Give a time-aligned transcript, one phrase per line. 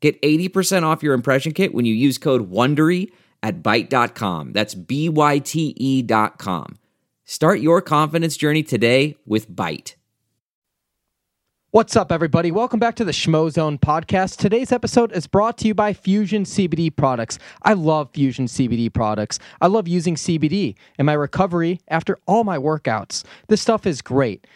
[0.00, 3.10] Get 80% off your impression kit when you use code WONDERY
[3.42, 4.52] at Byte.com.
[4.52, 6.78] That's B-Y-T-E dot com.
[7.24, 9.94] Start your confidence journey today with Byte.
[11.70, 12.50] What's up, everybody?
[12.50, 14.38] Welcome back to the Schmo Zone podcast.
[14.38, 17.38] Today's episode is brought to you by Fusion CBD products.
[17.62, 19.38] I love Fusion CBD products.
[19.60, 23.22] I love using CBD in my recovery after all my workouts.
[23.48, 24.46] This stuff is great.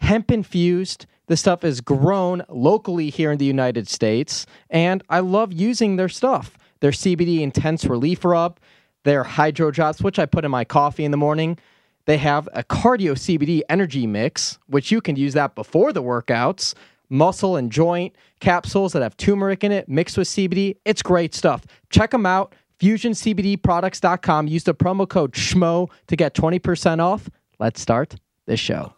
[0.00, 1.06] Hemp infused.
[1.28, 6.08] This stuff is grown locally here in the United States, and I love using their
[6.08, 6.56] stuff.
[6.80, 8.60] Their CBD Intense Relief Rub,
[9.04, 11.58] their Hydro Drops, which I put in my coffee in the morning.
[12.04, 16.74] They have a cardio CBD energy mix, which you can use that before the workouts.
[17.08, 20.76] Muscle and joint capsules that have turmeric in it mixed with CBD.
[20.84, 21.64] It's great stuff.
[21.90, 22.54] Check them out.
[22.80, 24.48] FusionCBDProducts.com.
[24.48, 27.30] Use the promo code SHMO to get 20% off.
[27.58, 28.92] Let's start this show.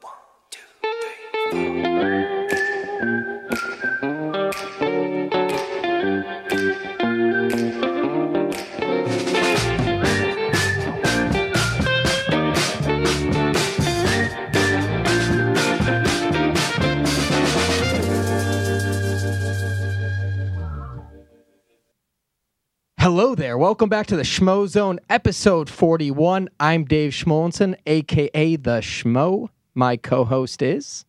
[23.01, 23.57] Hello there.
[23.57, 26.51] Welcome back to the Schmo Zone, episode 41.
[26.61, 29.49] I'm Dave Schmulenson, aka the Schmo.
[29.75, 31.07] My co-host is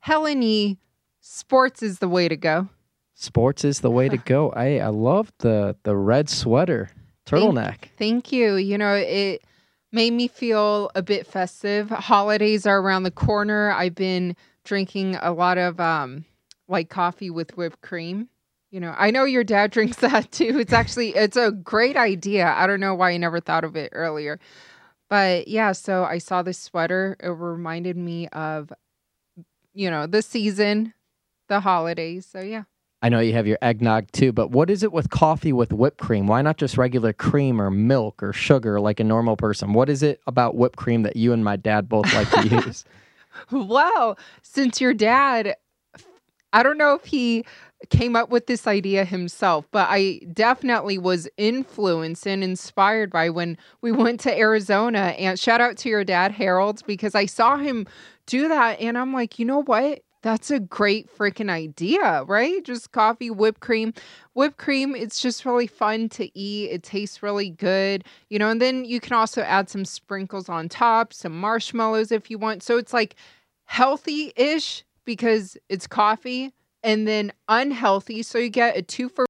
[0.00, 0.78] Helen E.
[1.20, 2.68] Sports is the way to go.
[3.14, 4.50] Sports is the way to go.
[4.50, 6.90] I I love the the red sweater,
[7.26, 7.90] turtleneck.
[7.98, 8.56] Thank you.
[8.56, 9.44] You know, it
[9.92, 11.90] made me feel a bit festive.
[11.90, 13.70] Holidays are around the corner.
[13.72, 16.24] I've been drinking a lot of um
[16.68, 18.28] like coffee with whipped cream.
[18.70, 20.58] You know, I know your dad drinks that too.
[20.58, 22.46] It's actually it's a great idea.
[22.56, 24.40] I don't know why I never thought of it earlier.
[25.10, 27.16] But yeah, so I saw this sweater.
[27.20, 28.72] It reminded me of
[29.80, 30.92] you know, the season,
[31.48, 32.28] the holidays.
[32.30, 32.64] So yeah.
[33.02, 35.98] I know you have your eggnog too, but what is it with coffee with whipped
[35.98, 36.26] cream?
[36.26, 39.72] Why not just regular cream or milk or sugar like a normal person?
[39.72, 42.84] What is it about whipped cream that you and my dad both like to use?
[43.50, 45.54] Well, since your dad,
[46.52, 47.46] I don't know if he
[47.88, 53.56] came up with this idea himself, but I definitely was influenced and inspired by when
[53.80, 55.14] we went to Arizona.
[55.18, 57.86] And shout out to your dad, Harold, because I saw him
[58.30, 58.80] do that.
[58.80, 60.02] And I'm like, you know what?
[60.22, 62.62] That's a great freaking idea, right?
[62.62, 63.94] Just coffee, whipped cream.
[64.34, 66.70] Whipped cream, it's just really fun to eat.
[66.70, 70.68] It tastes really good, you know, and then you can also add some sprinkles on
[70.68, 72.62] top, some marshmallows if you want.
[72.62, 73.16] So it's like
[73.64, 76.52] healthy ish because it's coffee
[76.82, 78.22] and then unhealthy.
[78.22, 79.24] So you get a two for.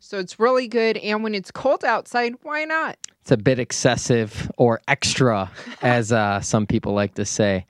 [0.00, 0.96] So it's really good.
[0.96, 2.96] And when it's cold outside, why not?
[3.20, 5.50] it's a bit excessive or extra,
[5.82, 7.64] as uh, some people like to say.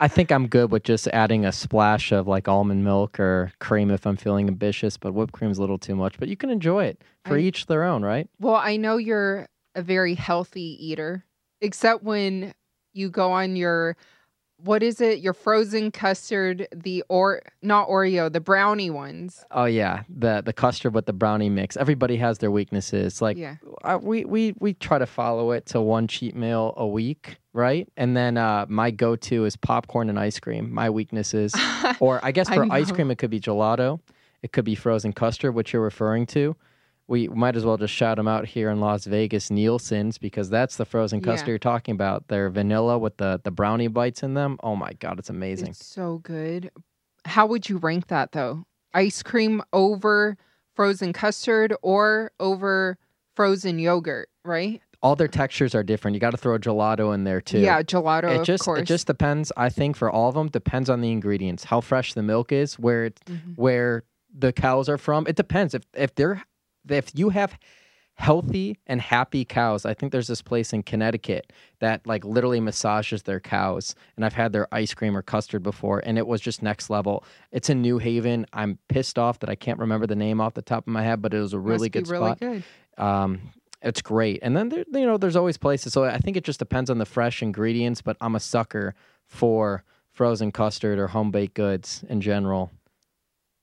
[0.00, 3.90] I think I'm good with just adding a splash of like almond milk or cream
[3.90, 6.18] if I'm feeling ambitious, but whipped cream's a little too much.
[6.18, 8.28] But you can enjoy it for I- each their own, right?
[8.40, 11.24] Well, I know you're a very healthy eater,
[11.60, 12.54] except when
[12.94, 13.96] you go on your
[14.58, 15.18] what is it?
[15.20, 19.44] Your frozen custard, the or not Oreo, the brownie ones.
[19.50, 21.76] Oh yeah, the the custard with the brownie mix.
[21.76, 23.20] Everybody has their weaknesses.
[23.20, 23.56] Like Yeah.
[23.84, 27.88] I, we we we try to follow it to one cheat meal a week, right?
[27.96, 30.72] And then uh, my go-to is popcorn and ice cream.
[30.72, 31.54] My weaknesses,
[32.00, 34.00] or I guess I for ice cream, it could be gelato,
[34.42, 36.56] it could be frozen custard, which you're referring to.
[37.08, 40.76] We might as well just shout them out here in Las Vegas, Nielsen's, because that's
[40.76, 41.26] the frozen Yeah.
[41.26, 42.26] custard you're talking about.
[42.28, 44.58] They're vanilla with the the brownie bites in them.
[44.62, 45.68] Oh my god, it's amazing.
[45.68, 46.70] It's so good.
[47.24, 48.64] How would you rank that though?
[48.94, 50.36] Ice cream over
[50.74, 52.98] frozen custard or over
[53.34, 54.80] frozen yogurt, right?
[55.02, 56.14] All their textures are different.
[56.14, 57.60] You got to throw a gelato in there too.
[57.60, 58.80] Yeah, gelato, it of just course.
[58.80, 62.14] it just depends i think for all of them depends on the ingredients how fresh
[62.14, 63.56] the milk is where it Mhm.
[63.56, 64.02] where
[64.36, 66.42] the cows are from it depends if if they're
[66.88, 67.58] if you have
[68.14, 73.22] healthy and happy cows i think there's this place in connecticut that like literally massages
[73.24, 76.62] their cows and i've had their ice cream or custard before and it was just
[76.62, 77.22] next level
[77.52, 80.62] it's in new haven i'm pissed off that i can't remember the name off the
[80.62, 82.64] top of my head but it was a really Must good really spot good.
[82.96, 83.38] um,
[83.82, 84.40] it's great.
[84.42, 85.92] And then there, you know, there's always places.
[85.92, 88.02] So I think it just depends on the fresh ingredients.
[88.02, 88.94] But I'm a sucker
[89.26, 92.72] for frozen custard or home baked goods in general.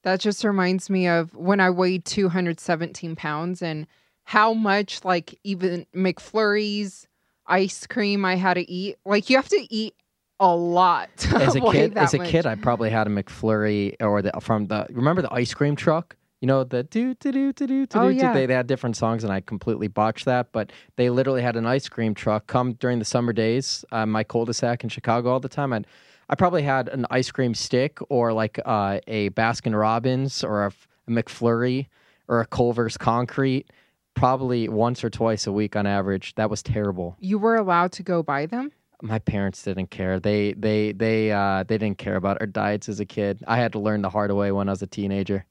[0.04, 3.88] That just reminds me of when I weighed 217 pounds and
[4.26, 7.06] how much, like, even McFlurries,
[7.48, 8.98] ice cream I had to eat.
[9.06, 9.96] Like, you have to eat
[10.40, 11.10] a lot.
[11.34, 12.30] As a kid, as a much.
[12.30, 16.18] kid, I probably had a McFlurry or the from the remember the ice cream truck.
[16.42, 17.98] You know the do do do do do do.
[17.98, 18.34] Oh, yeah.
[18.34, 20.52] They, they had different songs, and I completely botched that.
[20.52, 23.86] But they literally had an ice cream truck come during the summer days.
[23.94, 25.88] Uh, my cul-de-sac in Chicago all the time, and
[26.30, 30.68] I probably had an ice cream stick or like uh, a Baskin Robbins or a,
[30.68, 31.88] F- a McFlurry
[32.28, 33.70] or a Culver's Concrete,
[34.14, 36.36] probably once or twice a week on average.
[36.36, 37.16] That was terrible.
[37.20, 38.72] You were allowed to go buy them?
[39.04, 40.18] my parents didn't care.
[40.18, 43.44] They they they uh they didn't care about our diets as a kid.
[43.46, 45.46] I had to learn the hard way when I was a teenager.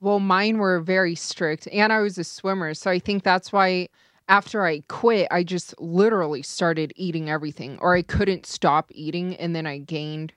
[0.00, 2.74] Well, mine were very strict, and I was a swimmer.
[2.74, 3.88] So I think that's why
[4.30, 9.34] after I quit, I just literally started eating everything, or I couldn't stop eating.
[9.36, 10.32] And then I gained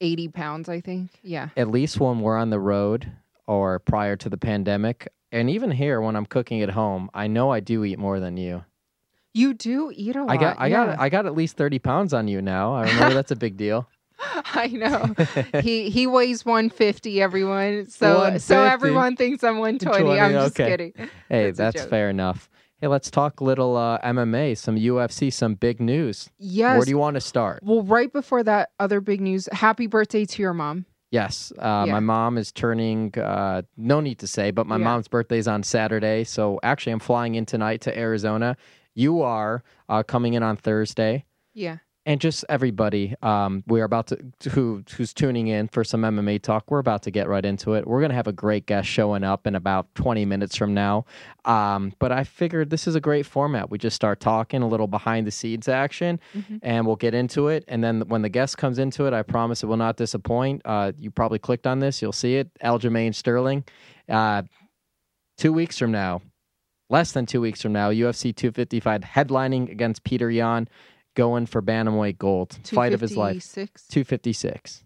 [0.00, 1.12] 80 pounds, I think.
[1.22, 1.50] Yeah.
[1.56, 3.10] At least when we're on the road
[3.46, 7.50] or prior to the pandemic, and even here when I'm cooking at home, I know
[7.50, 8.64] I do eat more than you.
[9.34, 10.30] You do eat a lot.
[10.30, 10.86] I got I yeah.
[10.86, 12.74] got I got at least 30 pounds on you now.
[12.74, 13.88] I remember that's a big deal.
[14.54, 15.14] I know.
[15.60, 17.88] he he weighs 150, everyone.
[17.88, 20.18] So so everyone thinks I'm 120.
[20.18, 20.70] I'm just okay.
[20.70, 20.92] kidding.
[21.28, 22.48] Hey, That's that's, fair enough.
[22.80, 26.30] Hey, let's talk little uh, MMA, some UFC, some big news.
[26.38, 26.76] Yes.
[26.76, 27.60] Where do you want to start?
[27.64, 29.48] well, right before that, other big news.
[29.50, 30.86] Happy birthday to your mom.
[31.10, 31.92] Yes, uh, Yeah.
[31.92, 33.18] my mom is turning.
[33.18, 34.84] Uh, no need to say, but my Yeah.
[34.84, 36.22] mom's birthday is on Saturday.
[36.22, 38.56] So actually, I'm flying in tonight to Arizona.
[38.94, 41.24] You are uh, coming in on Thursday,
[41.54, 41.78] Yeah.
[42.08, 43.14] And just everybody.
[43.20, 46.70] Um, we're about to who who's tuning in for some MMA talk.
[46.70, 47.86] We're about to get right into it.
[47.86, 51.04] We're gonna have a great guest showing up in about 20 minutes from now.
[51.44, 53.68] Um, but I figured this is a great format.
[53.68, 56.60] We just start talking a little behind the scenes action, Mhm.
[56.62, 57.62] and we'll get into it.
[57.68, 60.62] And then when the guest comes into it, I promise it will not disappoint.
[60.64, 62.48] Uh, you probably clicked on this, you'll see it.
[62.64, 63.64] Aljamain Sterling.
[64.08, 64.44] Uh,
[65.36, 66.22] two weeks from now,
[66.88, 70.68] less than two weeks from now, UFC 255 headlining against Petr Yan,
[71.18, 73.42] going for bantamweight gold, fight of his life.
[73.42, 73.88] 256?
[73.88, 74.70] 256.
[74.70, 74.82] Is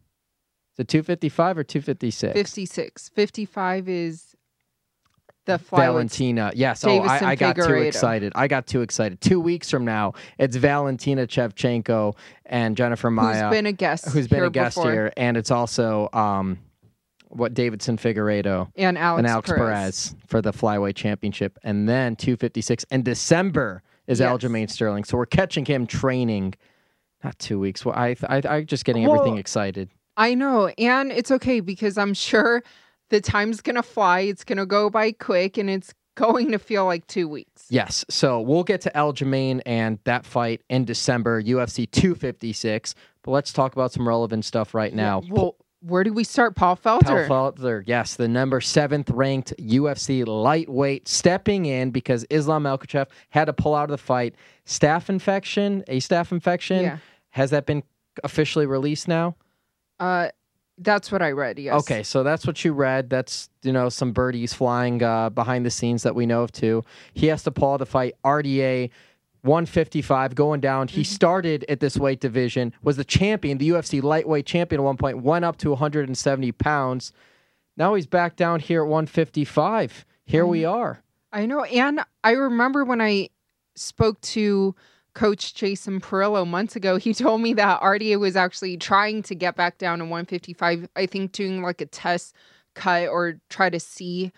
[0.78, 2.32] it 255 or 256?
[2.32, 3.10] 56.
[3.10, 4.34] 55 is
[5.44, 5.58] the.
[5.58, 6.50] Valentina.
[6.54, 6.84] Yes.
[6.84, 8.32] Oh, I, I got too excited.
[8.34, 9.20] I got too excited.
[9.20, 13.44] Two weeks from now, it's Valentina Shevchenko and Jennifer Maia.
[13.44, 14.08] Who's been a guest?
[14.08, 16.58] who's been here a guest before, here, and it's also um,
[17.28, 19.58] what Deiveson Figueiredo and Alex, and Alex Perez.
[19.58, 20.14] Perez.
[20.26, 24.30] for the flyweight championship, and then 256 in December is Yes.
[24.30, 25.04] Aljamain Sterling.
[25.04, 26.54] So we're catching him training.
[27.22, 27.84] Not two weeks.
[27.84, 29.90] Well, I, I, I just getting Well, everything excited.
[30.16, 32.62] I know, and it's okay because I'm sure
[33.10, 34.20] the time's gonna fly.
[34.20, 37.64] It's gonna go by quick, and it's going to feel like two weeks.
[37.70, 38.04] Yes.
[38.10, 42.94] So we'll get to Aljamain and that fight in December, UFC 256.
[43.22, 45.22] But let's talk about some relevant stuff right now.
[45.24, 46.54] Yeah, Well, where do we start?
[46.54, 47.26] Paul Felder.
[47.26, 53.46] Paul Felder, yes, the number seventh ranked UFC lightweight stepping in because Islam Makhachev had
[53.46, 54.34] to pull out of the fight.
[54.66, 56.82] Staph infection, a staph infection.
[56.82, 56.98] Yeah.
[57.30, 57.82] Has that been
[58.22, 59.36] officially released now?
[59.98, 60.28] Uh,
[60.78, 61.58] that's what I read.
[61.58, 61.74] Yes.
[61.80, 63.10] Okay, so that's what you read.
[63.10, 66.84] That's you know some birdies flying uh, behind the scenes that we know of too.
[67.14, 68.14] He has to pull out the fight.
[68.24, 68.90] RDA
[69.42, 70.88] 155 going down.
[70.88, 71.12] He mm-hmm.
[71.12, 75.22] started at this weight division, was the champion, the UFC lightweight champion at one point,
[75.22, 77.12] went up to 170 pounds.
[77.76, 80.04] Now he's back down here at 155.
[80.24, 80.72] Here we mm-hmm.
[80.72, 81.02] are.
[81.32, 83.30] I know, and I remember when I
[83.74, 84.74] spoke to
[85.14, 89.56] Coach Jason Parillo months ago, he told me that RDA was actually trying to get
[89.56, 90.88] back down to 155.
[90.94, 92.34] I think doing like a test
[92.74, 94.32] cut or try to see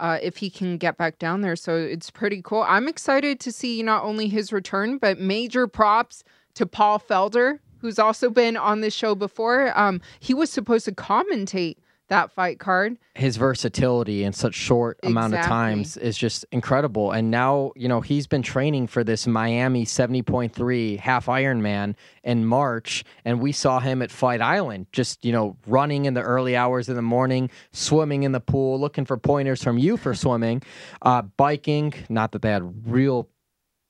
[0.00, 1.54] uh, if he can get back down there.
[1.54, 2.64] So it's pretty cool.
[2.66, 7.98] I'm excited to see not only his return, but major props to Paul Felder, who's
[7.98, 9.78] also been on this show before.
[9.78, 11.76] Um, he was supposed to commentate
[12.10, 12.98] that fight card.
[13.14, 17.12] his versatility in such short amount of times is just incredible.
[17.12, 23.04] And now, you know, he's been training for this Miami 70.3 half Ironman in March.
[23.24, 26.88] And we saw him at Fight Island, just, you know, running in the early hours
[26.88, 30.62] of the morning, swimming in the pool, looking for pointers from you for swimming,
[31.02, 31.94] uh, biking.
[32.08, 33.28] Not that they had real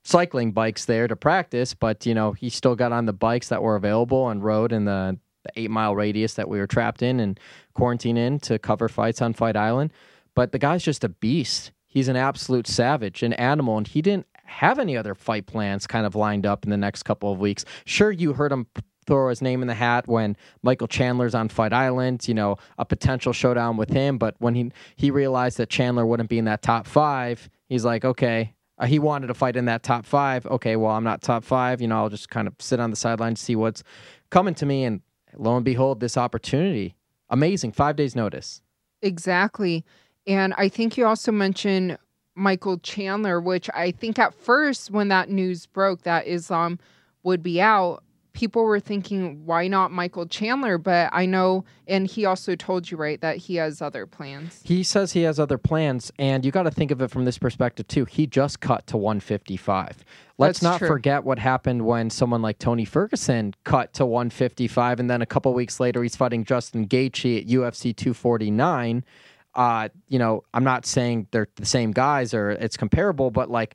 [0.05, 3.63] cycling bikes there to practice, but, you know, he still got on the bikes that
[3.63, 7.21] were available and rode in the, the eight mile radius that we were trapped in
[7.21, 7.39] and
[7.81, 9.91] quarantine in to cover fights on Fight Island.
[10.35, 11.73] But the guy's just a beast.
[11.87, 16.05] He's an absolute savage, an animal, and he didn't have any other fight plans kind
[16.05, 17.65] of lined up in the next couple of weeks.
[17.87, 18.67] Sure, you heard him
[19.07, 22.85] throw his name in the hat when Michael Chandler's on Fight Island, you know, a
[22.85, 24.19] potential showdown with him.
[24.19, 28.05] But when he he realized that Chandler wouldn't be in that top five, he's like,
[28.05, 28.55] okay.
[28.79, 30.47] Uh, he wanted to fight in that top five.
[30.47, 31.83] Okay, well, I'm not top five.
[31.83, 33.83] You know, I'll just kind of sit on the sidelines, see what's
[34.31, 34.85] coming to me.
[34.85, 35.03] And
[35.37, 36.95] lo and behold, this opportunity
[37.31, 38.61] amazing five days notice
[39.03, 39.85] Exactly.
[40.27, 41.99] And I think you also mentioned
[42.35, 46.79] Michael Chandler, which I think at first, when that news broke that Islam
[47.23, 50.79] would be out, people were thinking, why not Michael Chandler?
[50.79, 54.61] But I know, and he also told you, right, that he has other plans.
[54.65, 57.39] He says he has other plans, and you got to think of it from this
[57.39, 58.05] perspective too.
[58.05, 60.05] He just cut to 155.
[60.39, 60.89] Let's That's not true.
[60.89, 65.53] forget what happened when someone like Tony Ferguson cut to 155, and then a couple
[65.53, 69.05] weeks later he's fighting Justin Gaethje at UFC 249.
[69.53, 73.75] Uh, you know, I'm not saying they're the same guys or it's comparable, but like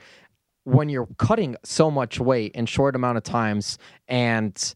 [0.66, 4.76] when you're cutting so much weight in short amount of times and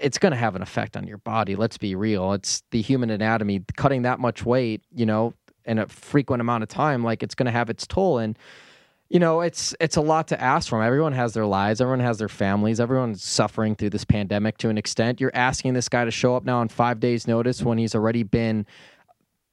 [0.00, 1.56] it's going to have an effect on your body.
[1.56, 2.32] Let's be real.
[2.32, 3.62] It's the human anatomy.
[3.76, 5.34] Cutting that much weight, you know,
[5.66, 8.18] in a frequent amount of time, like it's going to have its toll.
[8.18, 8.38] And
[9.10, 10.82] you know, it's it's a lot to ask from.
[10.82, 11.80] Everyone has their lives.
[11.80, 12.78] Everyone has their families.
[12.78, 15.20] Everyone's suffering through this pandemic to an extent.
[15.20, 18.22] You're asking this guy to show up now on five days' notice when he's already
[18.22, 18.66] been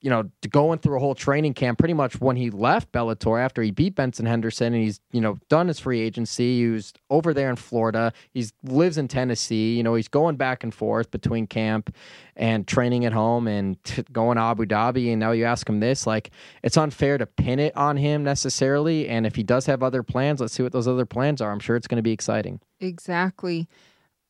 [0.02, 3.64] you know, going through a whole training camp pretty much when he left Bellator after
[3.64, 6.60] he beat Benson Henderson and he's, you know, done his free agency.
[6.60, 8.14] He was over there in Florida.
[8.32, 9.76] He's lives in Tennessee.
[9.76, 11.96] You know, he's going back and forth between camp
[12.36, 15.12] and training at home and t- going to Abu Dhabi.
[15.12, 16.30] And now you ask him this, like,
[16.62, 19.10] it's unfair to pin it on him necessarily.
[19.10, 21.52] And if he does have other plans, let's see what those other plans are.
[21.52, 22.60] I'm sure it's going to be exciting.
[22.80, 23.68] Exactly.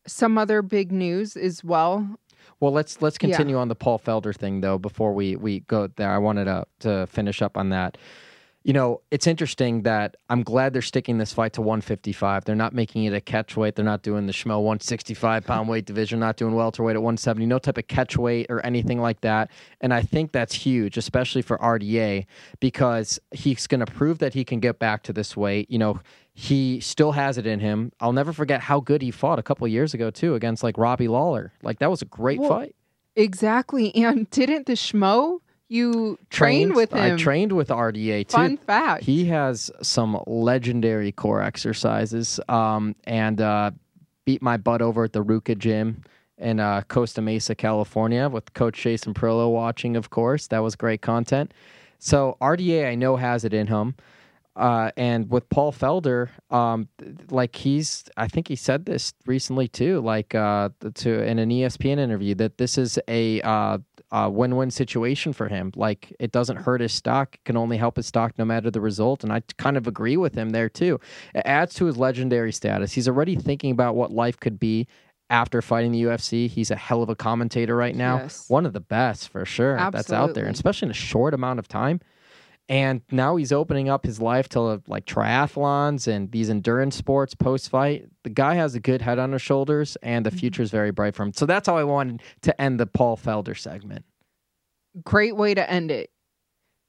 [0.07, 2.17] Some other big news as well.
[2.59, 3.27] Well, let's let's Yeah.
[3.29, 6.11] continue on the Paul Felder thing though before we we go there.
[6.11, 7.97] I wanted to to finish up on that.
[8.63, 12.43] You know, it's interesting that I'm glad they're sticking this fight to 155.
[12.43, 13.75] They're not making it a catch weight.
[13.75, 16.19] They're not doing the schmo 165 pound weight division.
[16.19, 17.45] Not doing welterweight at 170.
[17.45, 19.51] No type of catch weight or anything like that.
[19.79, 22.25] And I think that's huge, especially for RDA,
[22.59, 25.71] because he's going to prove that he can get back to this weight.
[25.71, 26.01] You know,
[26.39, 27.91] he still has it in him.
[27.99, 31.07] I'll never forget how good he fought a couple years ago too against like Robbie
[31.07, 31.51] Lawler.
[31.63, 32.75] Like that was a great Well, fight.
[33.15, 33.93] Exactly.
[33.95, 37.13] And didn't the schmo you trained with him?
[37.13, 38.37] I trained with RDA too.
[38.37, 39.03] Fun fact.
[39.03, 43.71] He has some legendary core exercises, um, and uh,
[44.23, 46.03] beat my butt over at the Ruka gym
[46.37, 49.95] in uh, Costa Mesa, California, with Coach Jason Parillo watching.
[49.95, 51.51] Of course, that was great content.
[51.97, 53.95] So RDA, I know has it in him.
[54.57, 56.87] Uh, and with Paul Felder, um,
[57.29, 61.99] like he's, I think he said this recently too, like uh, to in an ESPN
[61.99, 63.77] interview that this is a, uh,
[64.11, 65.71] a win-win situation for him.
[65.75, 68.81] Like it doesn't hurt his stock; it can only help his stock no matter the
[68.81, 69.23] result.
[69.23, 70.99] And I kind of agree with him there too.
[71.35, 72.93] It adds to his legendary status.
[72.93, 74.87] He's already thinking about what life could be
[75.29, 76.47] after fighting the UFC.
[76.49, 78.49] He's a hell of a commentator right now, Yes.
[78.49, 81.59] one of the best for sure that's out there, and especially in a short amount
[81.59, 81.99] of time
[82.69, 87.69] and now he's opening up his life to like triathlons and these endurance sports post
[87.69, 88.05] fight.
[88.23, 90.35] The guy has a good head on his shoulders, and Mm-hmm.
[90.35, 91.33] the future is very bright for him.
[91.33, 94.03] So that's how I wanted to end the Paul Felder segment.
[95.03, 96.09] Great way to end it.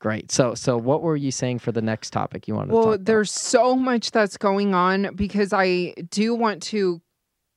[0.00, 0.30] Great.
[0.30, 2.94] So, so what were you saying for the next topic you wanted to talk Well,
[2.94, 3.04] about?
[3.04, 7.02] there's so much that's going on because I do want to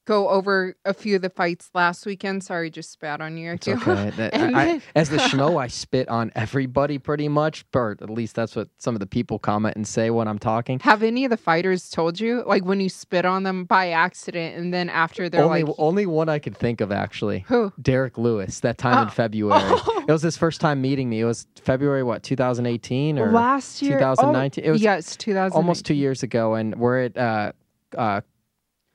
[0.06, 2.44] go over a few of the fights last weekend.
[2.44, 3.52] Sorry, just spat on you.
[3.52, 3.74] Okay.
[3.76, 8.36] That- I- I- as the schmo, I spit on everybody pretty much, but at least
[8.36, 10.80] that's what some of the people comment and say when I'm talking.
[10.80, 14.58] Have any of the fighters told you, like when you spit on them by accident,
[14.58, 17.46] and then after they're Only, like, only one I could think of actually.
[17.48, 19.12] "Who?" Derrick Lewis that time in Oh.
[19.12, 19.62] February.
[19.84, 20.04] Oh.
[20.08, 21.20] It was his first time meeting me.
[21.22, 24.64] It was February what 2018 or last year, 2019?
[24.64, 25.56] Oh, It was yes, 2000.
[25.56, 27.52] almost two years ago, and we're at uh,
[27.98, 28.22] uh,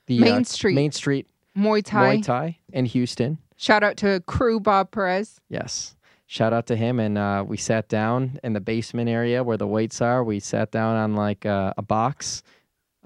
[0.07, 0.75] the Main uh, Street.
[0.75, 2.17] Main Street Muay Thai.
[2.17, 3.39] Muay Thai in Houston.
[3.57, 5.41] Shout out to crew Bob Perez.
[5.49, 5.97] Yes.
[6.29, 9.67] Shout out to him, and uh, we sat down in the basement area where the
[9.67, 10.25] weights are.
[10.25, 12.43] We sat down on like uh, a box,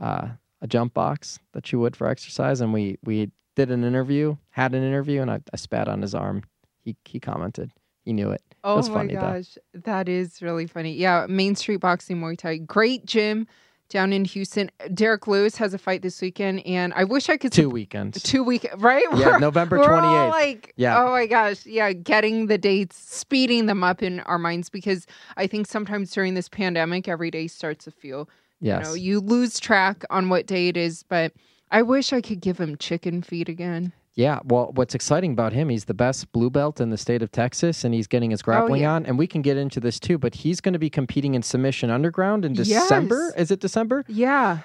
[0.00, 0.28] uh,
[0.62, 4.74] a jump box that you would for exercise, and we we did an interview, had
[4.74, 6.44] an interview, and I, I spat on his arm.
[6.82, 7.70] He he commented,
[8.04, 8.42] he knew it.
[8.64, 9.20] Oh was my funny, though.
[9.20, 10.94] gosh, that is really funny.
[10.94, 13.46] Yeah, Main Street Boxing Muay Thai, great gym
[13.90, 14.70] down in Houston.
[14.94, 18.22] Derrick Lewis has a fight this weekend, and I wish I could Two weekends.
[18.22, 19.04] two week right.
[19.12, 20.30] Yeah, We're- November twenty eighth.
[20.30, 20.98] like, Yeah.
[21.04, 25.06] oh my gosh, yeah, getting the dates, speeding them up in our minds because
[25.36, 28.28] I think sometimes during this pandemic, every day starts to feel,
[28.60, 28.80] Yes.
[28.84, 31.02] you know, you lose track on what day it is.
[31.02, 31.32] But
[31.70, 33.92] I wish I could give him chicken feet again.
[34.16, 37.30] Yeah, well, what's exciting about him, he's the best blue belt in the state of
[37.30, 38.92] Texas, and he's getting his grappling Oh, yeah.
[38.94, 39.06] on.
[39.06, 41.90] And we can get into this too, but he's going to be competing in Submission
[41.90, 43.26] Underground in December.
[43.36, 43.42] Yes.
[43.44, 44.04] Is it December?
[44.08, 44.58] Yeah,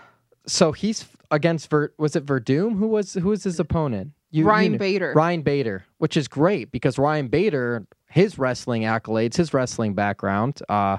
[0.47, 1.91] So he's against Ver.
[1.97, 2.77] Was it Werdum?
[2.77, 4.11] Who was who was his opponent?
[4.31, 5.13] You- Ryan you Bader.
[5.15, 10.97] Ryan Bader, which is great because Ryan Bader, his wrestling accolades, his wrestling background, uh,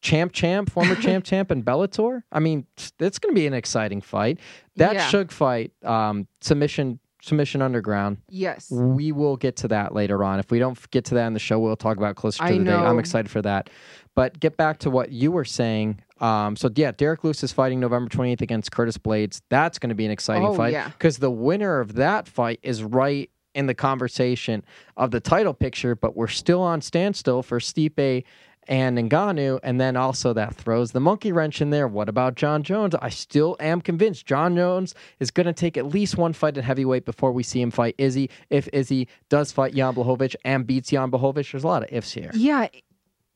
[0.00, 2.22] champ, champ, former champ, champ, and Bellator.
[2.30, 2.66] I mean,
[2.98, 4.38] it's going to be an exciting fight.
[4.76, 5.08] That Yeah.
[5.08, 8.18] Shug fight, um, submission submission underground.
[8.28, 8.70] Yes.
[8.70, 10.38] We will get to that later on.
[10.38, 12.58] If we don't get to that in the show, we'll talk about closer to I
[12.58, 12.72] the day.
[12.74, 13.70] I'm excited for that.
[14.14, 16.00] But get back to what you were saying.
[16.20, 19.40] Um, so yeah, Derrick Lewis is fighting November 28th against Curtis Blaydes.
[19.48, 20.88] That's going to be an exciting Oh, fight yeah.
[20.88, 24.64] because the winner of that fight is right in the conversation
[24.96, 25.94] of the title picture.
[25.94, 28.24] But we're still on standstill for Stipe
[28.68, 31.88] and Ngannou, and then also that throws the monkey wrench in there.
[31.88, 32.94] What about Jon Jones?
[33.00, 36.64] I still am convinced Jon Jones is going to take at least one fight at
[36.64, 38.30] heavyweight before we see him fight Izzy.
[38.50, 42.12] If Izzy does fight Jan Blachowicz and beats Jan Blachowicz, there's a lot of ifs
[42.12, 42.30] here.
[42.34, 42.68] Yeah.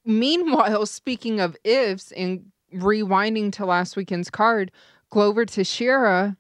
[0.05, 4.71] Meanwhile, speaking of ifs and rewinding to last weekend's card,
[5.11, 6.37] Glover Teixeira,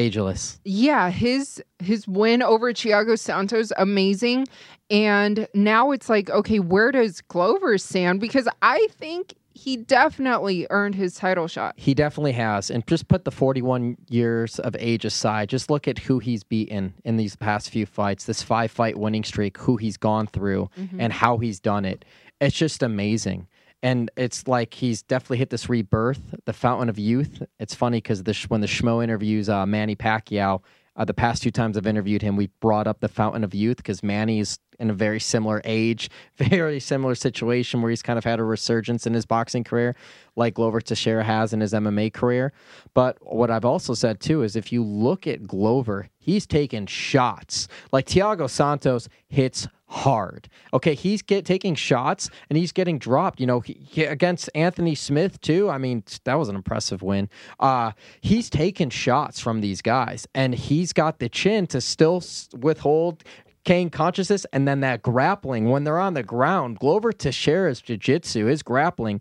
[0.00, 0.60] Ageless.
[0.64, 4.46] yeah, his his win over Thiago Santos amazing,
[4.90, 8.20] and now it's like, okay, where does Glover stand?
[8.20, 11.74] Because I think he definitely earned his title shot.
[11.76, 12.70] He definitely has.
[12.70, 15.48] And just put the 41 years of age aside.
[15.48, 19.24] Just look at who he's beaten in these past few fights, this five fight winning
[19.24, 21.00] streak, who he's gone through, mm-hmm.
[21.00, 22.04] and how he's done it.
[22.40, 23.48] It's just amazing.
[23.82, 27.42] And it's like he's definitely hit this rebirth, the fountain of youth.
[27.58, 30.62] It's funny because when the Schmo interviews uh, Manny Pacquiao,
[30.96, 33.78] uh, the past two times I've interviewed him, we brought up the fountain of youth
[33.78, 38.38] because Manny's in a very similar age, very similar situation where he's kind of had
[38.40, 39.94] a resurgence in his boxing career,
[40.36, 42.52] like Glover Teixeira has in his MMA career.
[42.92, 47.68] But what I've also said too is if you look at Glover, he's taken shots.
[47.92, 50.48] Like Thiago Santos hits hard.
[50.72, 53.40] Okay, he's get taking shots and he's getting dropped.
[53.40, 55.68] You know, he, he- against Anthony Smith too.
[55.68, 57.28] I mean, that was an impressive win.
[57.58, 62.22] Uh, he's taking shots from these guys, and he's got the chin to still
[62.58, 63.24] withhold.
[63.66, 66.78] Kane consciousness and then that grappling when they're on the ground.
[66.78, 69.20] Glover Teixeira's jiu-jitsu, his grappling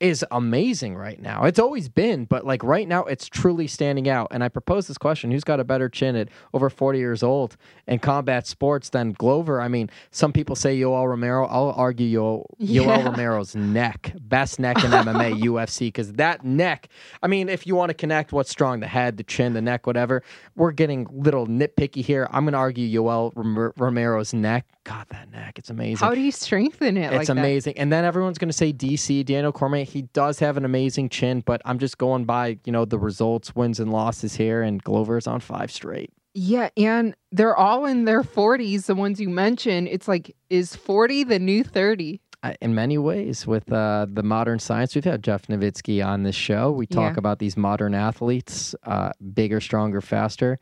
[0.00, 1.44] is amazing right now.
[1.44, 4.28] It's always been, but like right now, it's truly standing out.
[4.30, 7.56] And I propose this question: Who's got a better chin at over forty years old
[7.86, 9.60] in combat sports than Glover?
[9.60, 11.46] I mean, some people say Yoel Romero.
[11.46, 13.04] I'll argue Yo- Yoel Yeah.
[13.04, 16.88] Romero's neck, best neck in MMA, UFC, because that neck.
[17.22, 19.86] I mean, if you want to connect what's strong, the head, the chin, the neck,
[19.86, 20.22] whatever.
[20.56, 22.26] We're getting little nitpicky here.
[22.30, 24.66] I'm going to argue Yoel Rom- Romero's neck.
[24.84, 25.98] God, that neck, it's amazing.
[25.98, 27.10] How do you strengthen it?
[27.12, 27.36] like It's that?
[27.36, 27.76] amazing.
[27.76, 29.84] And then everyone's going to say DC, Daniel Cormier.
[29.84, 33.54] He does have an amazing chin, but I'm just going by, you know, the results,
[33.54, 34.62] wins and losses here.
[34.62, 36.10] And Glover's on five straight.
[36.32, 39.88] Yeah, and they're all in their 40s, the ones you mentioned.
[39.88, 42.20] It's like, is 40 the new 30?
[42.42, 46.36] Uh, In many ways, with uh, the modern science, we've had Jeff Novitzky on this
[46.36, 46.70] show.
[46.70, 47.18] We talk Yeah.
[47.18, 50.58] about these modern athletes, uh, bigger, stronger, faster.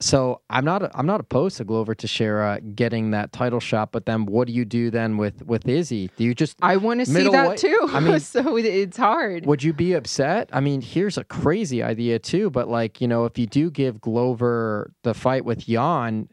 [0.00, 4.26] So I'm not I'm not opposed to Glover Teixeira getting that title shot, but then
[4.26, 6.10] what do you do then with with Izzy?
[6.16, 7.88] Do you just I want to see that weight- too.
[7.88, 9.44] I mean- so it's hard.
[9.46, 10.50] Would you be upset?
[10.52, 14.00] I mean, here's a crazy idea too, but like, you know, if you do give
[14.00, 16.28] Glover the fight with Jan,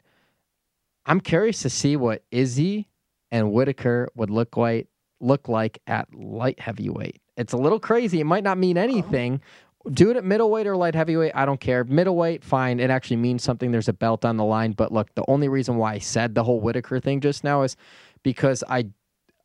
[1.08, 2.88] I'm curious to see what Izzy
[3.32, 7.19] and Whittaker would look like look like at light heavyweight.
[7.38, 8.19] It's a little crazy.
[8.19, 8.82] It might not mean oh.
[8.82, 9.41] anything.
[9.91, 11.34] Do it at middleweight or light heavyweight.
[11.36, 11.84] I don't care.
[11.84, 12.80] Middleweight, fine.
[12.80, 13.71] It actually means something.
[13.71, 14.71] There's a belt on the line.
[14.71, 17.76] But look, the only reason why I said the whole Whittaker thing just now is
[18.24, 18.88] because I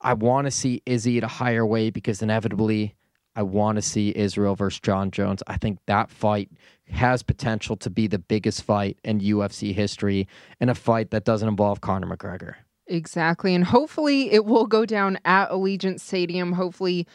[0.00, 2.94] I want to see Izzy at a higher weight because inevitably
[3.37, 5.42] I want to see Israel versus Jon Jones.
[5.46, 6.50] I think that fight
[6.88, 10.26] has potential to be the biggest fight in UFC history
[10.59, 12.55] and a fight that doesn't involve Conor McGregor.
[12.87, 13.55] Exactly.
[13.55, 16.53] And hopefully it will go down at Allegiant Stadium.
[16.53, 17.07] Hopefully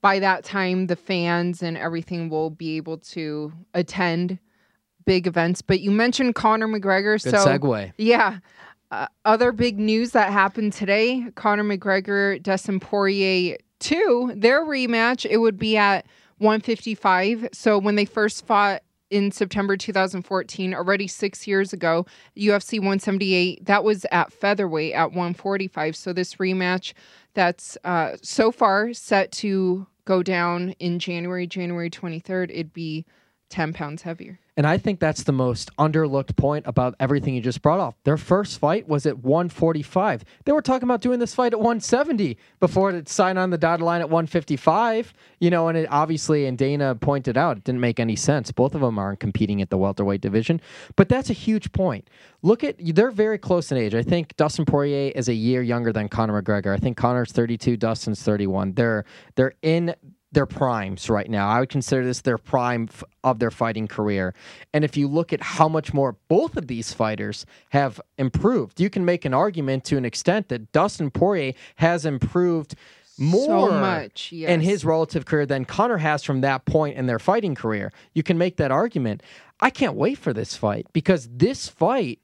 [0.00, 4.38] by that time the fans and everything will be able to attend
[5.04, 5.62] big events.
[5.62, 7.22] But you mentioned Conor McGregor.
[7.22, 7.92] Good so segue.
[7.98, 8.38] yeah.
[8.90, 15.38] Uh, other big news that happened today Conor McGregor, Dustin Poirier 2, their rematch, it
[15.38, 16.06] would be at
[16.38, 17.48] 155.
[17.52, 23.84] So when they first fought in September 2014, already six years ago, UFC 178, that
[23.84, 25.96] was at featherweight at 145.
[25.96, 26.92] So this rematch
[27.34, 33.04] that's uh, so far set to go down in January, January 23rd, it'd be
[33.50, 34.38] 10 pounds heavier.
[34.56, 37.96] And I think that's the most underlooked point about everything you just brought up.
[38.04, 40.24] Their first fight was at 145.
[40.44, 43.84] They were talking about doing this fight at 170 before it signed on the dotted
[43.84, 45.14] line at 155.
[45.38, 48.52] You know, and it obviously, and Dana pointed out, it didn't make any sense.
[48.52, 50.60] Both of them aren't competing at the welterweight division.
[50.94, 52.08] But that's a huge point.
[52.42, 53.94] Look at, they're very close in age.
[53.94, 56.74] I think Dustin Poirier is a year younger than Conor McGregor.
[56.74, 58.74] I think Conor's 32, Dustin's 31.
[58.74, 59.04] They're,
[59.36, 59.94] they're in
[60.32, 61.48] their primes right now.
[61.48, 64.34] I would consider this their prime f- of their fighting career.
[64.72, 68.90] And if you look at how much more both of these fighters have improved, you
[68.90, 72.76] can make an argument to an extent that Dustin Poirier has improved
[73.18, 74.48] more much, yes.
[74.48, 77.92] in his relative career than Conor has from that point in their fighting career.
[78.14, 79.22] You can make that argument.
[79.60, 82.20] I can't wait for this fight because this fight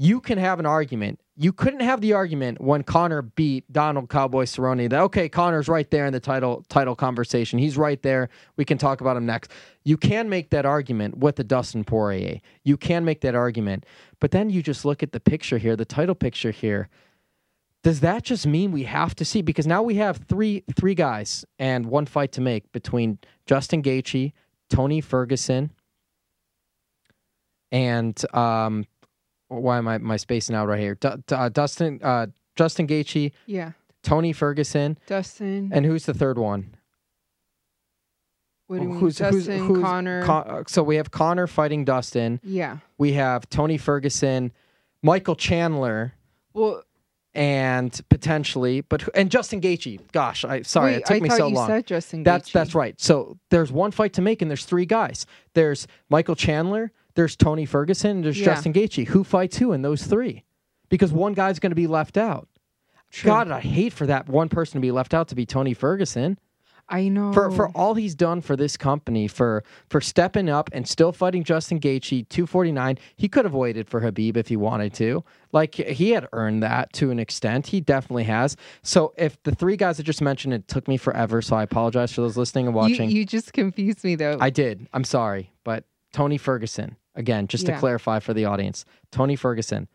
[0.00, 1.20] you can have an argument.
[1.36, 5.90] You couldn't have the argument when Conor beat Donald Cowboy Cerrone that okay, Conor's right
[5.90, 7.58] there in the title title conversation.
[7.58, 8.30] He's right there.
[8.56, 9.52] We can talk about him next.
[9.84, 12.40] You can make that argument with the Dustin Poirier.
[12.64, 13.84] You can make that argument.
[14.20, 16.88] But then you just look at the picture here, the title picture here.
[17.82, 21.44] Does that just mean we have to see because now we have three three guys
[21.58, 24.32] and one fight to make between Justin Gaethje,
[24.70, 25.72] Tony Ferguson,
[27.70, 28.86] and um,
[29.50, 30.94] why am I my spacing out right here?
[30.94, 33.72] Du- uh, Dustin uh, Justin Gaethje, Yeah.
[34.02, 35.70] Tony Ferguson, Dustin.
[35.72, 36.74] and who's the third one?
[38.66, 38.98] what do you mean?
[39.00, 40.22] who's Dustin, who's, who's Conor.
[40.24, 42.40] Con- uh, so we have Conor fighting Dustin.
[42.42, 42.78] yeah.
[42.98, 44.52] We have Tony Ferguson,
[45.02, 46.12] Michael Chandler,
[46.52, 46.82] Well,
[47.34, 50.00] and potentially, but and Justin Gaethje.
[50.12, 51.66] Gosh, I sorry, wait, it took I me thought so you long.
[51.68, 52.52] said Justin That's Gaethje.
[52.52, 53.00] that's right.
[53.00, 55.26] So there's one fight to make, and there's three guys.
[55.54, 58.46] There's Michael Chandler, there's Tony Ferguson, and there's Yeah.
[58.46, 59.08] Justin Gaethje.
[59.08, 60.44] Who fights who in those three?
[60.88, 62.48] Because one guy's going to be left out.
[63.10, 63.28] True.
[63.28, 66.38] God, I hate for that one person to be left out to be Tony Ferguson
[66.88, 67.32] I know.
[67.32, 71.44] for for all he's done for this company for for stepping up and still fighting
[71.44, 76.10] Justin Gaethje 249 he could have waited for Khabib if he wanted to like he
[76.10, 80.02] had earned that to an extent he definitely has so if the three guys I
[80.02, 83.10] just mentioned it took me forever so I apologize for those listening and you, watching
[83.10, 84.38] you just confused me though.
[84.40, 89.36] I did I'm sorry but Tony Ferguson again just to clarify for the audience Tony
[89.36, 89.88] Ferguson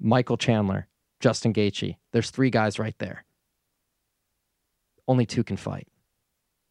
[0.00, 0.86] Michael Chandler
[1.20, 3.24] Justin Gaethje there's three guys right there
[5.06, 5.88] only two can fight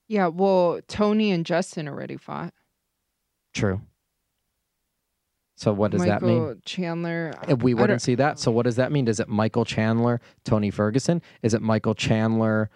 [0.08, 0.28] yeah.
[0.28, 2.54] Well, Tony and Justin already fought.
[3.54, 3.82] True.
[5.56, 6.62] So what does that mean?
[6.66, 7.34] Chandler.
[7.48, 8.38] If we wouldn't see that.
[8.38, 9.06] So what does that mean?
[9.06, 11.22] Does it Michael Chandler, Tony Ferguson?
[11.42, 12.70] Is it Michael Chandler,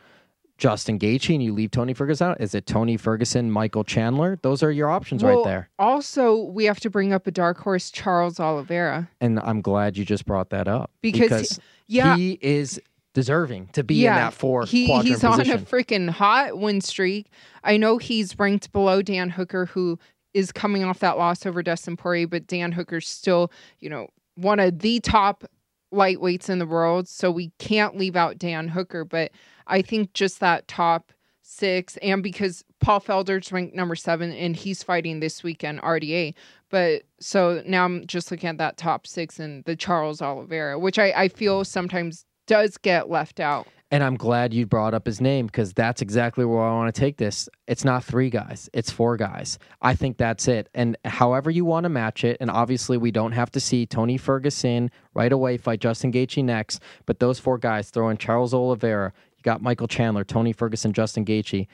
[0.62, 2.40] Justin Gaethje, and you leave Tony Ferguson out?
[2.40, 4.38] Is it Tony Ferguson, Michael Chandler?
[4.44, 5.72] Those are your options right there.
[5.80, 10.06] Also, we have to bring up a dark horse, Charles Oliveira, And I'm glad you
[10.06, 12.80] just brought that up because, yeah, he is
[13.16, 17.32] deserving to be yeah, in that four he, he's on a freaking hot win streak.
[17.64, 19.98] I know he's ranked below Dan Hooker, who
[20.36, 24.60] is coming off that loss over Dustin Poirier, but Dan Hooker's still, you know, one
[24.60, 25.44] of the top
[25.92, 27.08] lightweights in the world.
[27.08, 29.04] So we can't leave out Dan Hooker.
[29.04, 29.32] But
[29.72, 34.84] I think just that top six, and because Paul Felder's ranked number seven and he's
[34.84, 36.34] fighting this weekend RDA.
[36.70, 40.98] But so now I'm just looking at that top six and the Charles Oliveira, which
[40.98, 43.68] I, I feel sometimes does get left out.
[43.94, 47.00] And I'm glad you brought up his name because that's exactly where I want to
[47.00, 47.50] take this.
[47.68, 49.60] It's not three guys, it's four guys.
[49.82, 50.70] I think that's it.
[50.74, 54.16] And however you want to match it, and obviously we don't have to see Tony
[54.16, 59.12] Ferguson right away fight Justin Gaethje next, but those four guys throw in Charles Oliveira,
[59.42, 61.68] you got Michael Chandler, Tony Ferguson, Justin Gaethje.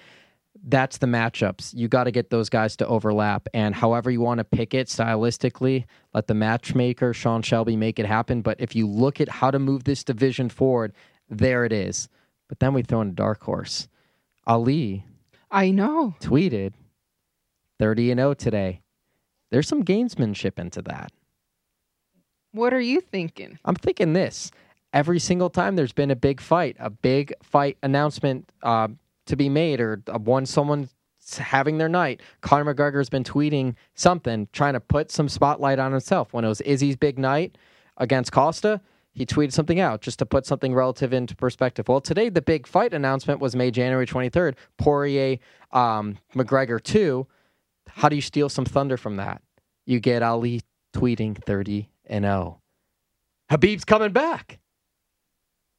[0.63, 1.73] That's the matchups.
[1.75, 3.47] You got to get those guys to overlap.
[3.53, 8.05] And however you want to pick it stylistically, let the matchmaker, Sean Shelby, make it
[8.05, 8.41] happen.
[8.41, 10.93] But if you look at how to move this division forward,
[11.29, 12.09] there it is.
[12.49, 13.87] But then we throw in a dark horse.
[14.47, 15.05] Ali
[15.51, 16.15] I know.
[16.19, 16.73] tweeted
[17.79, 18.81] 30 and 0 today.
[19.51, 21.11] There's some gamesmanship into that.
[22.51, 23.59] What are you thinking?
[23.63, 24.51] I'm thinking this
[24.93, 28.87] every single time there's been a big fight, a big fight announcement uh,
[29.25, 30.93] to be made, or uh, one someone's
[31.37, 32.21] having their night.
[32.41, 36.33] Conor McGregor's been tweeting something, trying to put some spotlight on himself.
[36.33, 37.57] When it was Izzy's big night
[37.97, 41.87] against Costa, he tweeted something out just to put something relative into perspective.
[41.87, 44.55] Well, today the big fight announcement was made January 23rd.
[44.77, 45.37] Poirier,
[45.71, 47.25] um, McGregor 2.
[47.89, 49.41] How do you steal some thunder from that?
[49.85, 50.61] You get Ali
[50.93, 52.61] tweeting 30 and 0.
[53.49, 54.59] Khabib's coming back.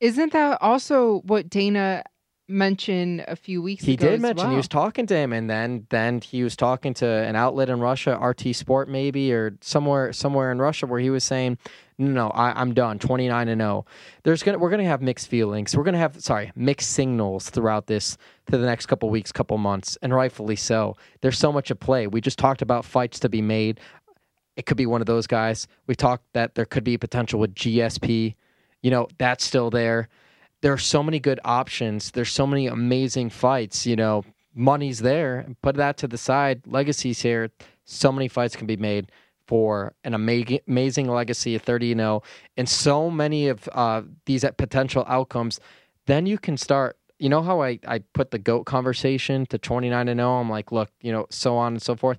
[0.01, 2.05] Isn't that also what Dana
[2.49, 4.07] mentioned a few weeks He ago?
[4.07, 7.07] He did mention he was talking to him, and then then he was talking to
[7.07, 11.25] an outlet in Russia, RT Sport maybe, or somewhere somewhere in Russia, where he was
[11.25, 11.59] saying,
[11.99, 12.99] "No, no, I, I'm done.
[12.99, 13.85] 29 and 0."
[14.23, 15.77] There's gonna we're gonna have mixed feelings.
[15.77, 18.17] We're gonna have sorry mixed signals throughout this
[18.51, 20.97] to the next couple weeks, couple months, and rightfully so.
[21.21, 22.07] There's so much at play.
[22.07, 23.81] We just talked about fights to be made.
[24.57, 25.69] It could be one of those guys.
[25.87, 28.35] We talked that there could be potential with GSP.
[28.83, 30.09] You know, that's still there
[30.61, 32.11] there are so many good options.
[32.11, 33.87] There's so many amazing fights.
[33.87, 35.47] You know, money's there.
[35.63, 36.63] Put that to the side.
[36.67, 37.51] Legacy's here.
[37.85, 39.11] So many fights can be made
[39.47, 42.23] for an amazing, amazing legacy of 30 and 0,
[42.59, 45.59] and so many of uh, these potential outcomes.
[46.07, 46.97] Then you can start.
[47.19, 50.31] You know how I, I put the GOAT conversation to 29 and 0?
[50.35, 52.19] I'm like, look, you know, so on and so forth.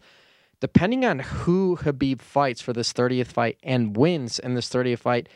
[0.59, 5.29] Depending on who Khabib fights for this 30th fight and wins in this 30th fight,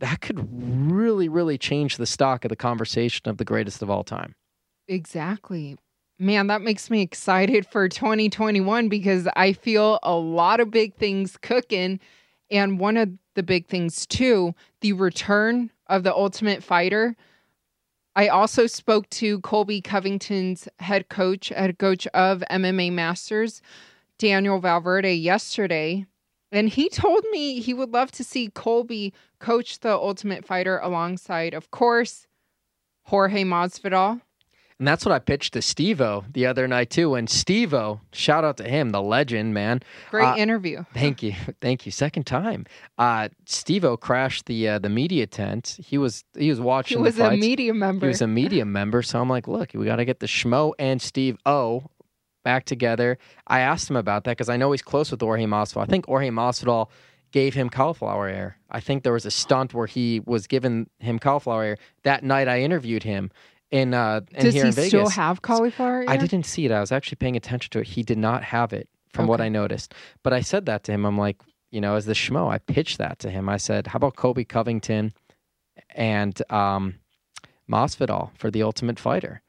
[0.00, 0.48] that could
[0.90, 4.34] really, really change the stock of the conversation of the greatest of all time.
[4.88, 5.76] Exactly.
[6.18, 11.36] Man, that makes me excited for 2021 because I feel a lot of big things
[11.36, 12.00] cooking.
[12.50, 14.54] And one of the big things too.
[14.80, 17.16] The return of the Ultimate Fighter.
[18.16, 23.62] I also spoke to Colby Covington's head coach, head coach of MMA Masters,
[24.18, 26.06] Daniel Valverde, yesterday.
[26.52, 31.54] And he told me he would love to see Colby coach the Ultimate Fighter alongside,
[31.54, 32.26] of course,
[33.04, 34.20] Jorge Masvidal.
[34.78, 37.14] And that's what I pitched to Stevo the other night too.
[37.14, 39.80] And Stevo, shout out to him, the legend, man.
[40.10, 40.84] Great Uh, interview.
[40.94, 41.92] Thank you, thank you.
[41.92, 42.64] Second time.
[42.96, 45.76] Uh, Stevo crashed the uh, the media tent.
[45.84, 46.96] He was he was watching.
[46.96, 48.06] He was a media member.
[48.06, 50.72] He was a media member, so I'm like, look, we got to get the Schmo
[50.78, 51.84] and Steve O
[52.42, 53.18] back together.
[53.46, 55.82] I asked him about that because I know he's close with Jorge Masvidal.
[55.82, 56.88] I think Jorge Masvidal
[57.32, 58.56] gave him cauliflower ear.
[58.70, 61.78] I think there was a stunt where he was giving him cauliflower ear.
[62.02, 63.30] That night I interviewed him
[63.70, 64.88] in uh in Does here he in Vegas.
[64.88, 66.04] still have cauliflower?
[66.08, 66.72] I didn't see it.
[66.72, 67.86] I was actually paying attention to it.
[67.86, 69.94] He did not have it from what I noticed.
[70.22, 71.04] But I said that to him.
[71.04, 71.36] I'm like,
[71.70, 73.48] you know, as the schmo, I pitched that to him.
[73.48, 75.12] I said, how about Colby Covington
[75.94, 76.96] and um,
[77.70, 79.42] Masvidal for the Ultimate Fighter?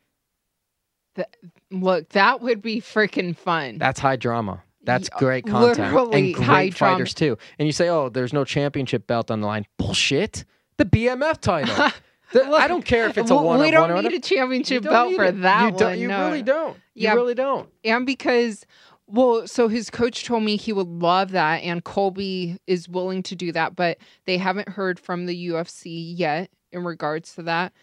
[1.71, 3.77] Look, that would be freaking fun.
[3.77, 4.62] That's high drama.
[4.84, 5.79] That's Yeah, great content
[6.13, 6.95] and great high drama.
[6.95, 7.38] fighters too.
[7.60, 9.65] And you say, oh, there's no championship belt on the line.
[9.77, 10.43] Bullshit.
[10.77, 11.89] The BMF title.
[12.34, 15.13] The- I don't care if it's a one we don't one need a championship belt
[15.15, 15.41] for it.
[15.41, 15.99] that you one.
[15.99, 16.25] You no.
[16.27, 16.77] really don't.
[16.95, 17.13] You Yeah.
[17.15, 17.67] really don't.
[17.84, 18.65] and because
[19.05, 23.36] well so his coach told me he would love that and colby is willing to
[23.36, 27.73] do that but they haven't heard from the ufc yet in regards to that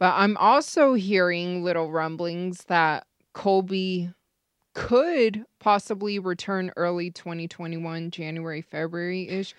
[0.00, 4.12] but i'm also hearing little rumblings that colby
[4.74, 9.54] could possibly return early 2021 january february ish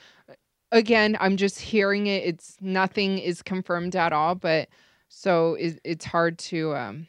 [0.72, 2.24] again i'm just hearing it.
[2.24, 4.70] It's nothing is confirmed at all but
[5.10, 7.08] so it, it's hard to um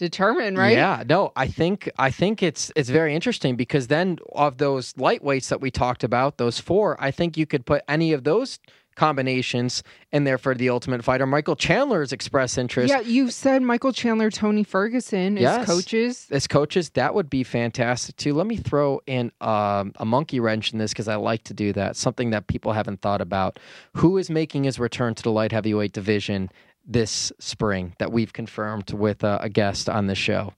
[0.00, 0.76] determine right?
[0.76, 5.50] Yeah, no, I think I think it's it's very interesting because then of those lightweights
[5.50, 8.58] that we talked about, those four, I think you could put any of those
[8.96, 11.26] combinations and therefore the Ultimate Fighter.
[11.26, 12.90] Michael Chandler has expressed interest.
[12.90, 15.66] Yeah, you've said Michael Chandler, Tony Ferguson as Yes.
[15.66, 16.26] coaches.
[16.30, 18.34] As coaches, that would be fantastic too.
[18.34, 21.72] Let me throw in um, a monkey wrench in this because I like to do
[21.72, 21.96] that.
[21.96, 23.58] Something that people haven't thought about.
[23.96, 26.50] Who is making his return to the light heavyweight division
[26.86, 30.54] this spring that we've confirmed with uh, a guest on the show?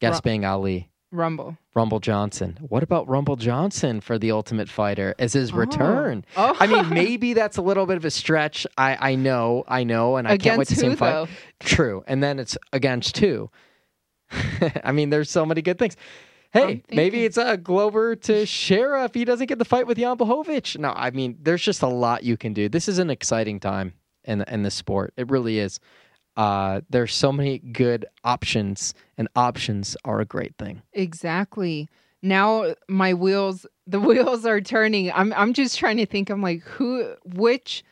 [0.00, 0.90] Guest being Ali.
[1.12, 1.56] Rumble.
[1.74, 2.58] Rumble Johnson.
[2.68, 5.56] What about Rumble Johnson for the Ultimate Fighter as his Oh.
[5.56, 6.24] return?
[6.36, 8.66] Oh, I mean, maybe that's a little bit of a stretch.
[8.76, 11.12] I, I know, I know, and I can't wait against to see him fight.
[11.12, 11.28] though?
[11.60, 13.50] True, and then it's against two.
[14.84, 15.96] I mean, there's so many good things.
[16.52, 20.16] Hey, maybe it's a Glover to Shara if he doesn't get the fight with Jan
[20.16, 20.78] Blachowicz.
[20.78, 22.68] No, I mean, there's just a lot you can do.
[22.68, 23.92] This is an exciting time
[24.24, 25.12] in in the sport.
[25.16, 25.80] It really is.
[26.36, 30.82] Uh, there's so many good options, and options are a great thing.
[30.92, 31.88] Exactly.
[32.22, 35.12] Now my wheels, the wheels are turning.
[35.12, 36.30] I'm I'm just trying to think.
[36.30, 37.84] I'm like, who, which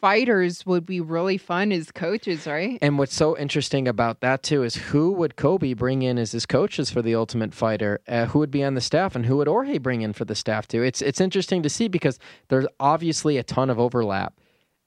[0.00, 2.78] fighters would be really fun as coaches, right?
[2.80, 6.46] And what's so interesting about that too is who would Colby bring in as his
[6.46, 8.00] coaches for the Ultimate Fighter?
[8.06, 10.34] Uh, who would be on the staff, and who would Jorge bring in for the
[10.34, 10.82] staff too?
[10.82, 14.34] It's it's interesting to see because there's obviously a ton of overlap,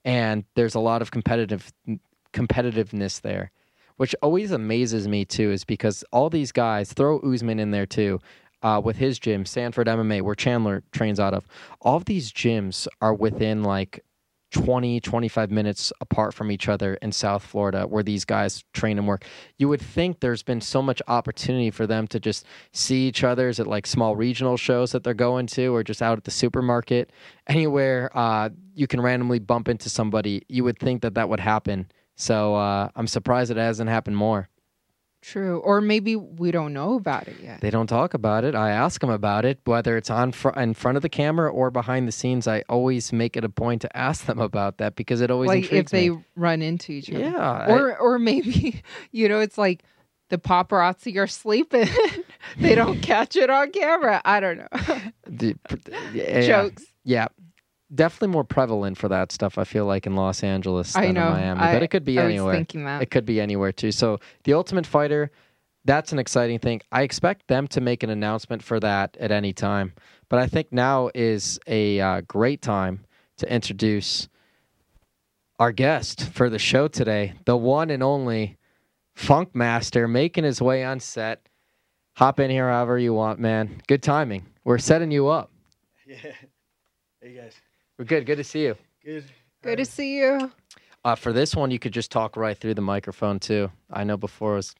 [0.05, 1.71] and there's a lot of competitive
[2.33, 3.51] competitiveness there,
[3.97, 5.51] which always amazes me too.
[5.51, 8.19] Is because all these guys throw Usman in there too.
[8.63, 11.47] Uh, with his gym, Sanford MMA, where Chandler trains out of,
[11.81, 14.03] all of these gyms are within like
[14.51, 19.07] 20, 25 minutes apart from each other in South Florida where these guys train and
[19.07, 19.25] work.
[19.57, 23.59] You would think there's been so much opportunity for them to just see each other's
[23.59, 27.11] at like small regional shows that they're going to or just out at the supermarket.
[27.47, 31.89] Anywhere uh, you can randomly bump into somebody, you would think that that would happen.
[32.21, 34.47] So uh, I'm surprised it hasn't happened more.
[35.23, 35.57] True.
[35.59, 37.61] Or maybe we don't know about it yet.
[37.61, 38.53] They don't talk about it.
[38.53, 41.71] I ask them about it, whether it's on fr- in front of the camera or
[41.71, 42.47] behind the scenes.
[42.47, 45.71] I always make it a point to ask them about that because it always like
[45.73, 46.23] if they me.
[46.35, 47.19] run into each other.
[47.19, 48.81] Yeah, I- Or or maybe
[49.11, 49.83] you know it's like
[50.29, 51.87] the paparazzi are sleeping.
[52.59, 54.21] they don't catch it on camera.
[54.25, 54.67] I don't know.
[55.27, 55.55] The-
[56.13, 56.83] yeah, Jokes.
[57.03, 57.27] Yeah.
[57.93, 61.27] Definitely more prevalent for that stuff, I feel like, in Los Angeles than I know.
[61.27, 61.59] in Miami.
[61.61, 62.45] I, but it could be I anywhere.
[62.45, 63.01] was thinking that.
[63.01, 63.91] It could be anywhere too.
[63.91, 65.29] So the Ultimate Fighter,
[65.83, 66.81] that's an exciting thing.
[66.91, 69.93] I expect them to make an announcement for that at any time.
[70.29, 73.03] But I think now is a uh, great time
[73.37, 74.29] to introduce
[75.59, 78.57] our guest for the show today, the one and only
[79.15, 81.47] Funk Master, making his way on set.
[82.15, 83.81] Hop in here however you want, man.
[83.87, 84.45] Good timing.
[84.63, 85.51] We're setting you up.
[86.07, 86.33] Yeah.
[87.21, 87.53] Hey guys.
[88.01, 88.25] We're good.
[88.25, 88.75] Good to see you.
[89.05, 89.25] Good.
[89.61, 90.51] Good to see you.
[91.05, 93.69] Uh, for this one, you could just talk right through the microphone too.
[93.93, 94.75] I know before it was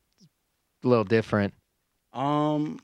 [0.84, 1.54] a little different.
[2.14, 2.80] Um,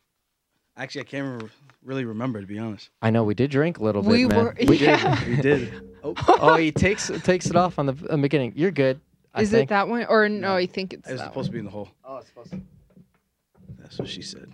[0.78, 1.50] Actually, I can't re-
[1.84, 2.92] really remember to be honest.
[3.02, 4.38] I know we did drink a little bit, We man.
[4.38, 5.28] were- We did.
[5.28, 5.74] We did.
[6.04, 8.54] Oh, oh, he takes takes it off on the, the beginning.
[8.56, 9.02] You're good.
[9.34, 9.64] I Is think.
[9.64, 10.06] it that one?
[10.08, 11.90] Or no, I think it's it was that supposed to be in the hole.
[12.06, 12.62] Oh, it's supposed to.
[13.80, 14.52] That's what she said.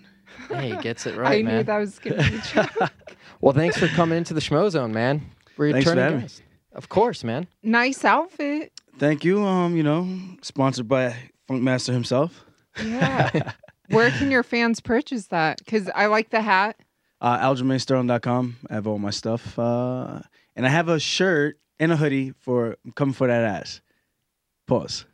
[0.48, 2.88] Hey, he gets it right, I right, knew that was going to be true.
[3.42, 5.22] Well, thanks for coming into the Schmo Zone, man.
[5.58, 6.22] We're Thanks for returning having me.
[6.24, 6.42] guest.
[6.74, 7.48] Of course, man.
[7.62, 8.72] nice outfit.
[8.98, 9.44] Thank you.
[9.44, 10.08] Um, you know,
[10.42, 11.16] sponsored by
[11.50, 12.44] Funkmaster himself.
[12.84, 13.52] Yeah.
[13.90, 15.60] Where can your fans purchase that?
[15.60, 16.78] Because I like the hat.
[17.22, 18.56] Uh, AljamainSterling.com.
[18.70, 19.58] I have all my stuff.
[19.60, 20.20] Uh,
[20.56, 23.82] and I have a shirt and a hoodie for coming for that ass.
[24.68, 25.06] Pause.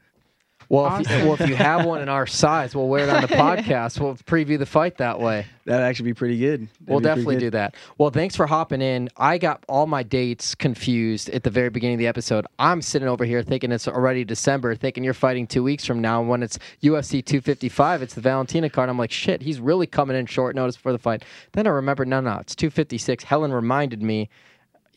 [0.70, 3.22] Well, if you, well, if you have one in our size, we'll wear it on
[3.24, 4.00] the podcast.
[4.00, 5.48] We'll preview the fight that way.
[5.66, 6.62] That'd actually be pretty good.
[6.62, 7.40] That'd We'll definitely good.
[7.42, 7.76] do that.
[7.98, 9.10] Well, thanks for hopping in.
[9.18, 12.46] I got all my dates confused at the very beginning of the episode.
[12.60, 16.20] I'm sitting over here thinking it's already December, thinking you're fighting two weeks from now.
[16.22, 18.90] And when it's UFC 255, it's the Valentina card.
[18.90, 21.24] I'm like, shit, he's really coming in short notice for the fight.
[21.54, 23.24] Then I remember, no, no, it's 256.
[23.24, 24.30] Helen reminded me,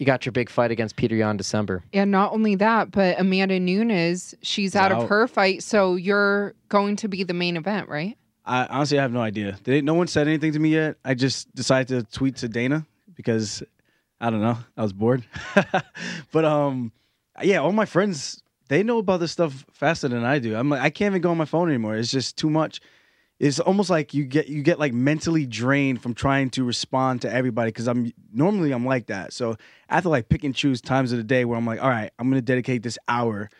[0.02, 1.84] you got your big fight against Petr Yan December.
[1.92, 5.62] And not only that, but Amanda Nunes, she's out, of her fight.
[5.62, 8.18] So you're going to be the main event, right?
[8.44, 9.56] I honestly I have no idea.
[9.62, 10.96] They, no one said anything to me yet.
[11.04, 12.84] I just decided to tweet to Dana
[13.14, 13.62] because
[14.20, 14.58] I don't know.
[14.76, 15.24] I was bored.
[16.32, 16.90] but um,
[17.40, 20.56] yeah, all my friends they know about this stuff faster than I do.
[20.56, 21.94] I'm like I can't even go on my phone anymore.
[21.94, 22.80] It's just too much.
[23.42, 27.32] It's almost like you get you get like mentally drained from trying to respond to
[27.32, 29.32] everybody because I'm normally I'm like that.
[29.32, 29.56] So
[29.88, 31.88] I have to like pick and choose times of the day where I'm like, all
[31.90, 33.50] right, I'm gonna dedicate this hour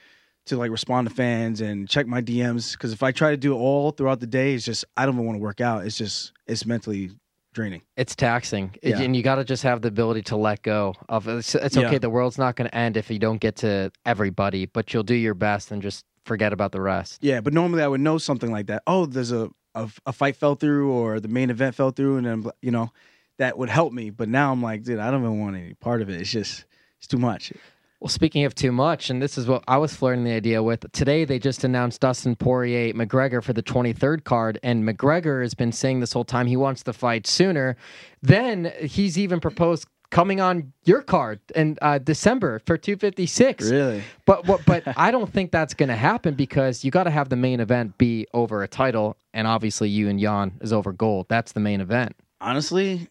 [0.47, 3.55] to like respond to fans and check my DMs because if I try to do
[3.55, 5.85] it all throughout the day, it's just I don't even want to work out.
[5.85, 7.11] It's just it's mentally
[7.53, 7.83] draining.
[7.97, 9.01] It's taxing, Yeah.
[9.01, 11.29] and you got to just have the ability to let go of.
[11.29, 11.93] It's, it's okay.
[11.93, 11.99] Yeah.
[11.99, 15.15] The world's not going to end if you don't get to everybody, but you'll do
[15.15, 17.19] your best and just forget about the rest.
[17.21, 18.83] Yeah, but normally I would know something like that.
[18.87, 22.27] Oh, there's a a, a fight fell through or the main event fell through, and
[22.27, 22.91] then you know
[23.39, 24.11] that would help me.
[24.11, 26.21] But now I'm like, dude, I don't even want any part of it.
[26.21, 26.65] It's just
[26.99, 27.53] it's too much.
[28.01, 30.91] Well, speaking of too much, and this is what I was flirting the idea with.
[30.91, 35.71] Today, they just announced Dustin Poirier McGregor for the 23rd card, and McGregor has been
[35.71, 37.77] saying this whole time he wants the fight sooner.
[38.21, 43.69] Then he's even proposed coming on your card in uh, December for 256.
[43.69, 44.03] Really?
[44.27, 44.65] But what?
[44.65, 47.59] But I don't think that's going to happen because you got to have the main
[47.59, 51.27] event be over a title, and obviously you and Yan is over gold.
[51.29, 52.15] That's the main event.
[52.41, 53.09] Honestly,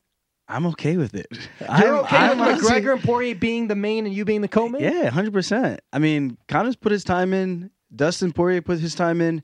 [0.47, 1.27] I'm okay with it.
[1.59, 4.41] You're I'm- okay I'm with honestly- McGregor and Poirier being the main and you being
[4.41, 4.81] the co-main?
[4.81, 5.81] Yeah, hundred percent.
[5.91, 7.71] I mean, Conor's put his time in.
[7.93, 9.43] Dustin Poirier put his time in.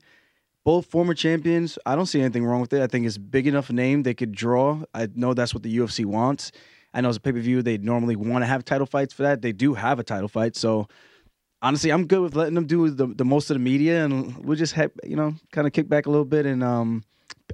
[0.64, 1.78] Both former champions.
[1.86, 2.82] I don't see anything wrong with it.
[2.82, 4.82] I think it's big enough name they could draw.
[4.92, 6.52] I know that's what the UFC wants.
[6.94, 9.22] I know as a pay per view they normally want to have title fights for
[9.22, 9.42] that.
[9.42, 10.88] They do have a title fight, so
[11.62, 14.56] honestly, I'm good with letting them do the, the most of the media, and we'll
[14.56, 16.46] just have you know kind of kick back a little bit.
[16.46, 17.04] And um,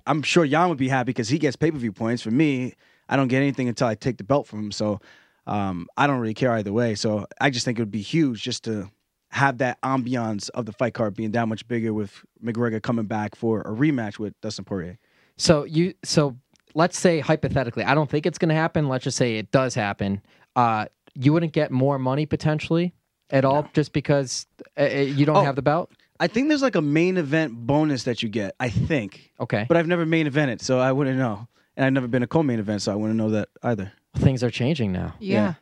[0.07, 2.23] I'm sure Yan would be happy because he gets pay per view points.
[2.23, 2.75] For me,
[3.09, 4.73] I don't get anything until I take the belt from him.
[4.73, 5.01] So
[5.47, 6.95] um, I don't really care either way.
[6.95, 8.91] So I just think it would be huge just to
[9.31, 13.35] have that ambiance of the fight card being that much bigger with McGregor coming back
[13.35, 14.99] for a rematch with Dustin Poirier.
[15.37, 16.37] So you so
[16.75, 18.89] let's say hypothetically, I don't think it's going to happen.
[18.89, 20.23] Let's just say it does happen.
[20.57, 22.95] Uh, you wouldn't get more money potentially
[23.31, 25.45] at all just because uh, uh, you don't Oh.
[25.45, 25.91] have the belt.
[26.21, 28.55] I think there's like a main event bonus that you get.
[28.61, 31.49] I think, Okay, but I've never main evented, so I wouldn't know.
[31.77, 33.93] And I've never been a co-main event, so I wouldn't know that either.
[34.19, 35.15] things are changing now.
[35.19, 35.55] Yeah.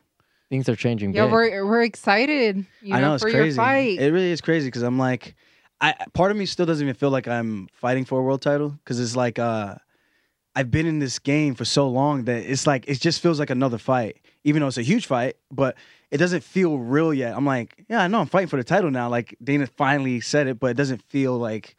[0.51, 1.15] Things are changing.
[1.15, 1.31] Yeah, big.
[1.31, 3.47] we're we're excited, you I know, know it's for crazy.
[3.47, 3.99] your fight.
[3.99, 5.33] It really is crazy because I'm like,
[5.81, 8.69] I part of me still doesn't even feel like I'm fighting for a world title
[8.69, 9.75] because it's like uh,
[10.55, 13.49] I've been in this game for so long that it's like it just feels like
[13.49, 15.75] another fight, even though it's a huge fight, but
[16.11, 17.35] it doesn't feel real yet.
[17.35, 19.09] I'm like, yeah, I know I'm fighting for the title now.
[19.09, 21.75] Like Dana finally said it, but it doesn't feel like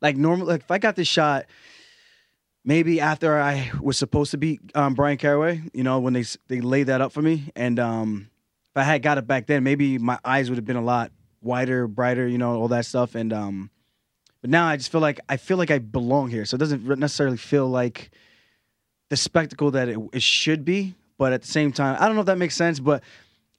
[0.00, 0.46] like normal.
[0.46, 1.46] Like if I got this shot.
[2.64, 6.60] Maybe after I was supposed to beat um, Bryan Caraway, you know, when they they
[6.60, 8.28] laid that up for me, and um,
[8.64, 11.10] if I had got it back then, maybe my eyes would have been a lot
[11.40, 13.14] wider, brighter, you know, all that stuff.
[13.14, 13.70] And um,
[14.40, 16.86] but now I just feel like I feel like I belong here, so it doesn't
[16.98, 18.10] necessarily feel like
[19.10, 20.94] the spectacle that it, it should be.
[21.18, 23.02] But at the same time, I don't know if that makes sense, but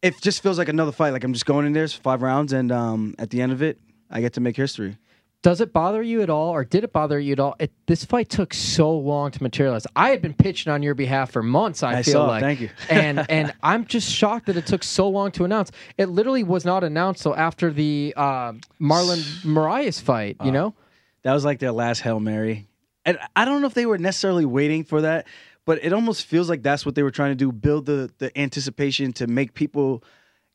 [0.01, 1.11] it just feels like another fight.
[1.11, 3.61] Like I'm just going in there for five rounds, and um, at the end of
[3.61, 4.97] it, I get to make history.
[5.41, 7.55] Does it bother you at all, or did it bother you at all?
[7.59, 9.87] It, this fight took so long to materialize.
[9.95, 11.81] I had been pitching on your behalf for months.
[11.81, 12.69] I, I feel saw like, Thank you.
[12.89, 15.71] and and I'm just shocked that it took so long to announce.
[15.97, 20.35] It literally was not announced till after the uh, Marlon Moraes fight.
[20.43, 20.75] You Uh, know,
[21.23, 22.67] That was like their last Hail Mary.
[23.05, 25.25] And I don't know if they were necessarily waiting for that,
[25.65, 28.37] but it almost feels like that's what they were trying to do build the, the
[28.37, 30.03] anticipation to make people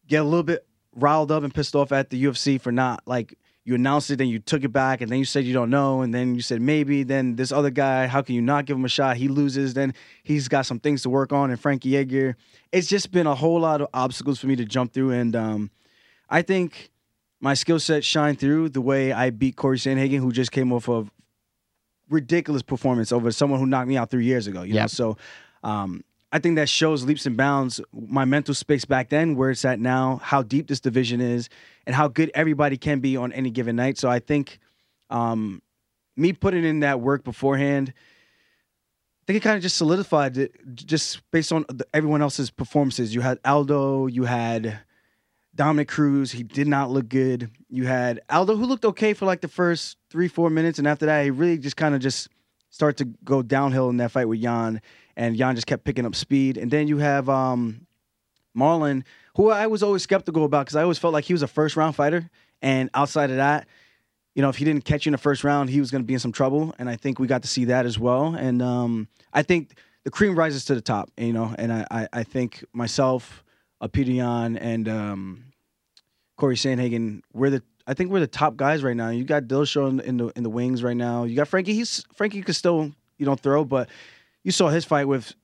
[0.07, 3.39] get a little bit riled up and pissed off at the UFC for not like
[3.65, 6.03] you announced it, then you took it back, and then you said you don't know,
[6.03, 7.03] and then you said maybe.
[7.03, 9.17] Then this other guy, how can you not give him a shot?
[9.17, 12.37] He loses, then he's got some things to work on, and Frankie Edgar.
[12.73, 15.71] It's just been a whole lot of obstacles for me to jump through, and um,
[16.29, 16.91] I think
[17.41, 20.89] my skill set shined through the way I beat Corey Sandhagen, who just came off
[20.89, 21.11] of
[22.11, 24.63] ridiculous performance over someone who knocked me out three years ago.
[24.63, 25.17] You know, so
[25.63, 26.05] um,
[26.35, 29.79] I think that shows leaps and bounds my mental space back then, where it's at
[29.79, 31.49] now, how deep this division is,
[31.87, 33.99] and how good everybody can be on any given night.
[33.99, 34.59] So I think
[35.11, 35.63] um,
[36.17, 41.23] me putting in that work beforehand, I think it kind of just solidified it, just
[41.31, 43.15] based on the, everyone else's performances.
[43.15, 44.81] You had Aldo, you had
[45.55, 46.33] Dominick Cruz.
[46.33, 47.49] He did not look good.
[47.71, 51.07] You had Aldo, who looked okay for like the first three, four minutes, and after
[51.07, 52.29] that, he really just kind of just
[52.71, 54.83] started to go downhill in that fight with Yan,
[55.17, 56.57] and Yan just kept picking up speed.
[56.57, 57.87] And then you have um,
[58.57, 59.05] Marlon,
[59.37, 61.77] who I was always skeptical about because I always felt like he was a first
[61.77, 62.31] round fighter,
[62.63, 63.67] and outside of that,
[64.35, 66.07] you know, if he didn't catch you in the first round, he was going to
[66.07, 66.75] be in some trouble.
[66.79, 68.35] And I think we got to see that as well.
[68.35, 71.55] And um, I think the cream rises to the top, you know.
[71.57, 73.45] And I, I, I think myself,
[73.81, 75.45] uh, and um,
[76.37, 79.11] Corey Sandhagen, we're the I think we're the top guys right now.
[79.11, 81.25] You got Dillashaw in, in the in the wings right now.
[81.25, 81.75] You got Frankie.
[81.75, 83.89] He's Frankie could still you know throw, but
[84.45, 85.35] you saw his fight with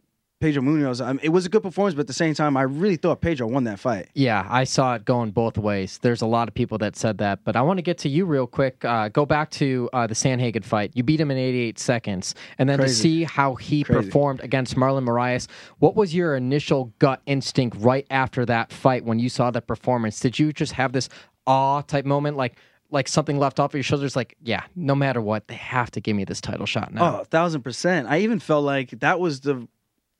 [0.40, 1.04] Pedro Munhoz.
[1.04, 3.20] I mean, it was a good performance, but at the same time, I really thought
[3.20, 4.08] Pedro won that fight.
[4.14, 5.98] Yeah, I saw it going both ways.
[6.00, 8.24] There's a lot of people that said that, but I want to get to you
[8.24, 8.82] real quick.
[8.82, 10.92] Uh, go back to uh, the Sandhagen fight.
[10.94, 14.02] You beat him in 88 seconds, and then to see how he Crazy.
[14.02, 15.46] performed against Marlon Moraes.
[15.78, 20.20] What was your initial gut instinct right after that fight when you saw the performance?
[20.20, 21.10] Did you just have this
[21.46, 22.56] awe type moment, like
[22.90, 24.16] like something left off of your shoulders?
[24.16, 27.16] Like, yeah, no matter what, they have to give me this title shot now.
[27.16, 28.08] Oh, a thousand percent.
[28.08, 29.66] I even felt like that was the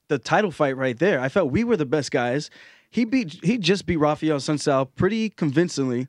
[0.09, 1.21] the title fight right there.
[1.21, 2.51] I felt we were the best guys.
[2.91, 6.09] He beat he just beat Rafael Assunção pretty convincingly,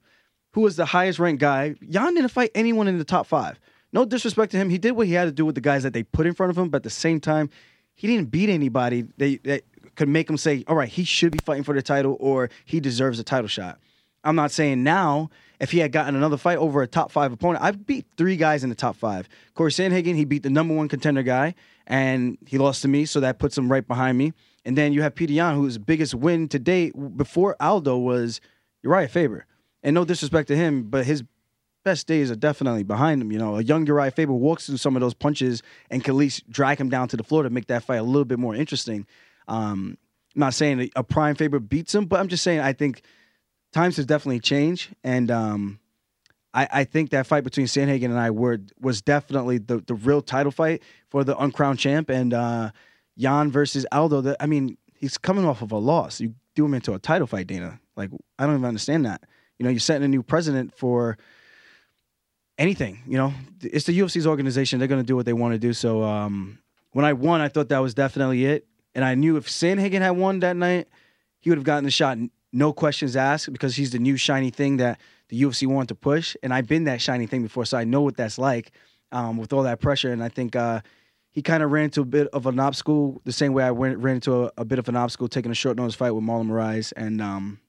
[0.53, 1.75] who was the highest ranked guy.
[1.81, 3.59] Yan didn't fight anyone in the top five.
[3.93, 4.69] No disrespect to him.
[4.69, 6.49] He did what he had to do with the guys that they put in front
[6.49, 7.49] of him, but at the same time,
[7.93, 9.63] he didn't beat anybody they, that
[9.95, 12.79] could make him say, all right, he should be fighting for the title or he
[12.79, 13.79] deserves a title shot.
[14.23, 15.29] I'm not saying now
[15.61, 17.63] if he had gotten another fight over a top five opponent.
[17.63, 19.29] I've beat three guys in the top five.
[19.53, 21.53] Corey Sandhagen, he beat the number one contender guy,
[21.85, 24.33] and he lost to me, so that puts him right behind me.
[24.65, 28.41] And then you have Petr Yan, whose biggest win to date before Aldo was
[28.83, 29.45] Urijah Faber.
[29.83, 31.23] And no disrespect to him, but his
[31.83, 33.31] best days are definitely behind him.
[33.31, 36.17] You know, a young Urijah Faber walks through some of those punches and can at
[36.17, 38.55] least drag him down to the floor to make that fight a little bit more
[38.55, 39.05] interesting.
[39.47, 39.99] Um,
[40.35, 43.03] I'm not saying a prime Faber beats him, but I'm just saying I think
[43.71, 45.79] times has definitely changed, and um,
[46.53, 50.21] I, I think that fight between Sandhagen and I were was definitely the the real
[50.21, 52.71] title fight for the uncrowned champ, and uh,
[53.15, 54.35] Yan versus Aldo.
[54.39, 56.19] I mean, he's coming off of a loss.
[56.19, 57.79] You do him into a title fight, Dana.
[57.95, 59.23] Like I don't even understand that.
[59.57, 61.17] You know, you're setting a new president for
[62.57, 63.01] anything.
[63.07, 64.79] You know, it's the UFC's organization.
[64.79, 65.73] They're going to do what they want to do.
[65.73, 66.59] So um,
[66.91, 70.11] when I won, I thought that was definitely it, and I knew if Sandhagen had
[70.11, 70.87] won that night,
[71.39, 72.17] he would have gotten the shot,
[72.53, 74.99] no questions asked, because he's the new shiny thing that
[75.29, 78.01] the UFC wanted to push, and I've been that shiny thing before, so I know
[78.01, 78.71] what that's like
[79.11, 80.11] um, with all that pressure.
[80.11, 80.81] And I think uh,
[81.31, 83.97] he kind of ran into a bit of an obstacle, the same way I went,
[83.99, 86.47] ran into a, a bit of an obstacle taking a short notice fight with Marlon
[86.47, 87.59] Moraes, and um,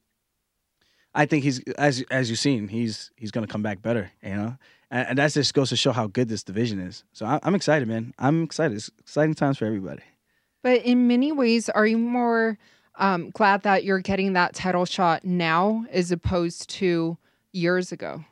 [1.15, 4.57] I think he's as as you've seen, he's he's gonna come back better, you know.
[4.91, 7.05] And, and that just goes to show how good this division is.
[7.13, 8.15] So I, I'm excited, man.
[8.19, 8.77] I'm excited.
[8.77, 10.03] It's exciting times for everybody.
[10.63, 12.59] But in many ways, are you more
[13.03, 17.19] um, glad that you're getting that title shot now as opposed to
[17.53, 18.25] years ago?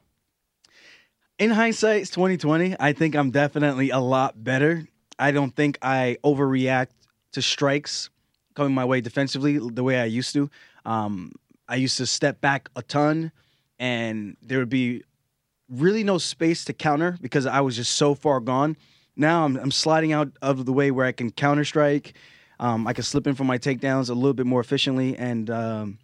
[1.40, 2.76] in hindsight, it's 2020.
[2.78, 4.86] I think I'm definitely a lot better.
[5.18, 6.88] I don't think I overreact
[7.32, 8.10] to strikes
[8.54, 10.50] coming my way defensively the way I used to.
[10.84, 11.32] Um,
[11.66, 13.32] I used to step back a ton,
[13.78, 15.02] and there would be
[15.70, 18.76] really no space to counter because I was just so far gone.
[19.16, 22.14] Now I'm, I'm sliding out of the way where I can counter strike.
[22.60, 25.98] Um, I can slip in for my takedowns a little bit more efficiently, and um,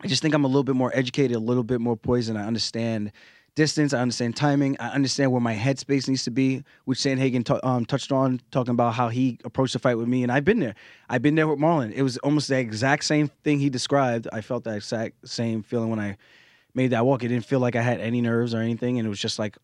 [0.00, 2.38] I just think I'm a little bit more educated, a little bit more poised, and
[2.38, 3.12] I understand
[3.56, 3.92] distance.
[3.92, 4.76] I understand timing.
[4.78, 8.70] I understand where my headspace needs to be, which Sandhagen t- um, touched on, talking
[8.70, 10.22] about how he approached the fight with me.
[10.22, 10.74] And I've been there.
[11.08, 11.92] I've been there with Marlon.
[11.92, 14.28] It was almost the exact same thing he described.
[14.32, 16.16] I felt that exact same feeling when I
[16.74, 17.24] made that walk.
[17.24, 18.98] It didn't feel like I had any nerves or anything.
[18.98, 19.58] And it was just like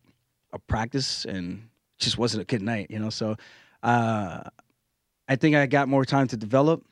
[0.51, 3.09] a practice and just wasn't a good night, you know?
[3.09, 3.37] So
[3.81, 4.41] uh,
[5.27, 6.85] I think I got more time to develop.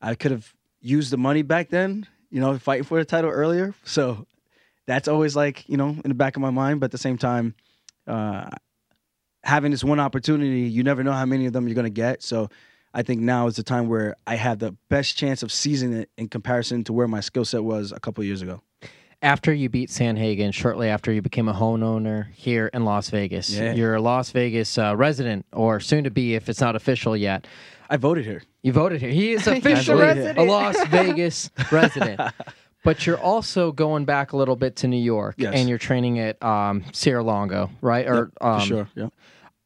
[0.00, 3.74] I could have used the money back then, you know, fighting for the title earlier.
[3.84, 4.26] So
[4.86, 7.18] that's always like you know in the back of my mind but at the same
[7.18, 7.54] time
[8.06, 8.48] uh
[9.42, 12.22] having this one opportunity you never know how many of them you're going to get
[12.22, 12.48] so
[12.92, 16.10] i think now is the time where i have the best chance of seizing it
[16.16, 18.60] in comparison to where my skill set was a couple years ago
[19.24, 23.72] after you beat Sandhagen, shortly after you became a homeowner here in Las Vegas, Yeah.
[23.72, 27.46] you're a Las Vegas uh, resident, or soon to be if it's not official yet.
[27.90, 28.42] I voted here.
[28.62, 29.10] You voted here.
[29.10, 30.02] He is a officially
[30.36, 30.42] a.
[30.44, 32.20] Las Vegas resident.
[32.82, 35.54] But you're also going back a little bit to New York, Yes.
[35.56, 38.06] and you're training at um, Serra-Longo, right?
[38.06, 38.88] Or For um, sure.
[38.94, 39.08] Yeah.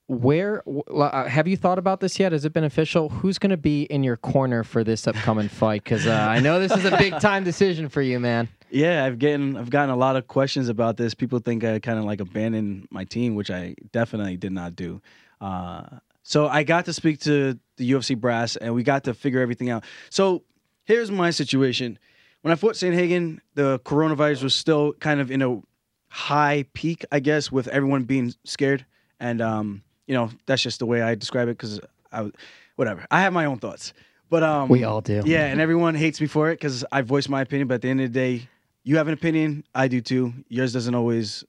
[0.09, 2.33] Where uh, have you thought about this yet?
[2.33, 3.11] Has it been official?
[3.11, 5.85] Who's going to be in your corner for this upcoming fight?
[5.85, 8.49] Because uh, I know this is a big time decision for you, man.
[8.71, 11.13] Yeah, I've gotten I've gotten a lot of questions about this.
[11.13, 15.03] People think I kind of like abandoned my team, which I definitely did not do.
[15.43, 15.83] Uh,
[16.23, 19.69] so I got to speak to the UFC brass, and we got to figure everything
[19.69, 19.85] out.
[20.09, 20.43] So
[20.85, 21.99] here's my situation:
[22.41, 25.61] when I fought Sandhagen, the coronavirus was still kind of in a
[26.09, 28.87] high peak, I guess, with everyone being scared,
[29.21, 31.79] and um, you know that's just the way I describe it because
[32.11, 32.31] I,
[32.75, 33.07] whatever.
[33.11, 33.93] I have my own thoughts,
[34.29, 35.23] but um, We all do.
[35.25, 37.69] yeah, and everyone hates me for it because I voice my opinion.
[37.69, 38.49] But at the end of the day,
[38.83, 39.63] you have an opinion.
[39.75, 40.33] I do too.
[40.49, 41.45] Yours doesn't always,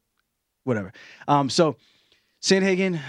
[0.66, 0.92] whatever.
[1.28, 1.78] Um, so
[2.42, 3.00] Sandhagen,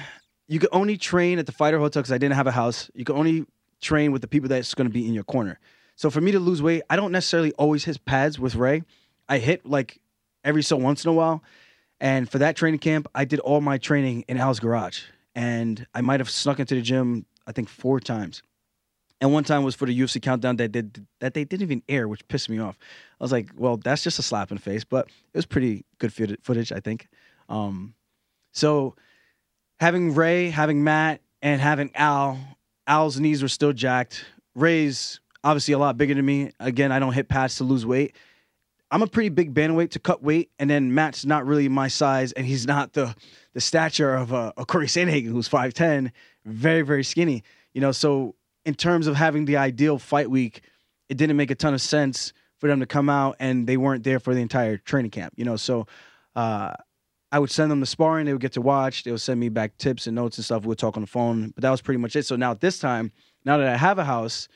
[0.48, 2.90] you could only train at the fighter hotel because I didn't have a house.
[2.94, 3.46] You could only
[3.80, 5.58] train with the people that's going to be in your corner.
[5.96, 8.82] So for me to lose weight, I don't necessarily always hit pads with Ray.
[9.28, 9.98] I hit like
[10.44, 11.42] every so once in a while.
[12.00, 15.02] And for that training camp, I did all my training in Al's garage.
[15.34, 18.42] And I might have snuck into the gym, I think, four times.
[19.20, 22.08] And one time was for the UFC countdown that did that they didn't even air,
[22.08, 22.78] which pissed me off.
[23.20, 25.84] I was like, well, that's just a slap in the face, but it was pretty
[25.98, 27.08] good footage- footage, I think.
[27.48, 27.94] Um,
[28.52, 28.96] so
[29.78, 32.38] having Ray, having Matt, and having Al,
[32.86, 34.24] Al's knees were still jacked.
[34.54, 36.52] Ray's obviously a lot bigger than me.
[36.58, 38.16] Again, I don't hit pads to lose weight.
[38.90, 42.32] I'm a pretty big bantamweight to cut weight, and then Matt's not really my size,
[42.32, 43.14] and he's not the
[43.52, 46.12] the stature of a, a Corey Sandhagen, who's 5'10",
[46.44, 47.42] very very skinny.
[47.74, 48.34] You know, so
[48.64, 50.62] in terms of having the ideal fight week,
[51.08, 54.04] it didn't make a ton of sense for them to come out, and they weren't
[54.04, 55.34] there for the entire training camp.
[55.36, 55.86] You know, so
[56.36, 56.74] uh,
[57.32, 59.48] I would send them the sparring, they would get to watch, they would send me
[59.48, 60.64] back tips and notes and stuff.
[60.64, 62.26] We'd talk on the phone, but that was pretty much it.
[62.26, 63.12] So now at this time,
[63.44, 64.48] now that I have a house,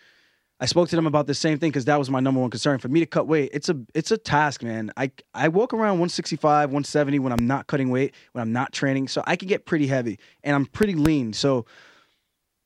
[0.61, 2.79] I spoke to them about the same thing because that was my number one concern.
[2.79, 4.93] For me to cut weight, it's a it's a task, man.
[4.97, 9.09] I I walk around 165, 170 when I'm not cutting weight, when I'm not training,
[9.09, 11.33] so I can get pretty heavy, and I'm pretty lean.
[11.33, 11.67] So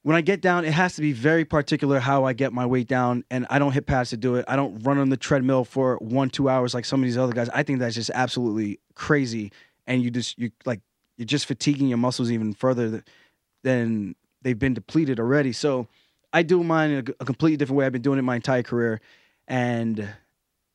[0.03, 2.89] when I get down, it has to be very particular how I get my weight
[2.89, 4.45] down, and I don't hit pads to do it.
[4.49, 7.33] I don't run on the treadmill for one two hours like some of these other
[7.33, 7.49] guys.
[7.49, 9.51] I think that's just absolutely crazy,
[9.87, 10.83] and you just you like
[11.17, 13.03] you're just fatiguing your muscles even further
[13.65, 15.53] than they've been depleted already.
[15.53, 15.89] So
[16.33, 17.87] I do mine in a, completely different way.
[17.87, 19.01] I've been doing it my entire career,
[19.47, 20.09] and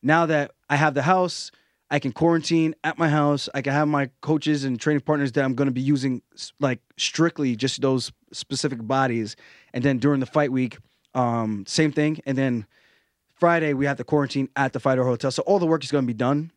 [0.02, 1.50] now that I have the house,
[1.90, 3.48] I can quarantine at my house.
[3.54, 6.22] I can have my coaches and training partners that I'm going to be using
[6.58, 9.36] like strictly just those specific bodies.
[9.72, 10.78] And then during the fight week,
[11.14, 12.20] um, same thing.
[12.26, 12.66] And then
[13.34, 15.30] Friday we have the quarantine at the fighter hotel.
[15.30, 16.50] So all the work is going to be done.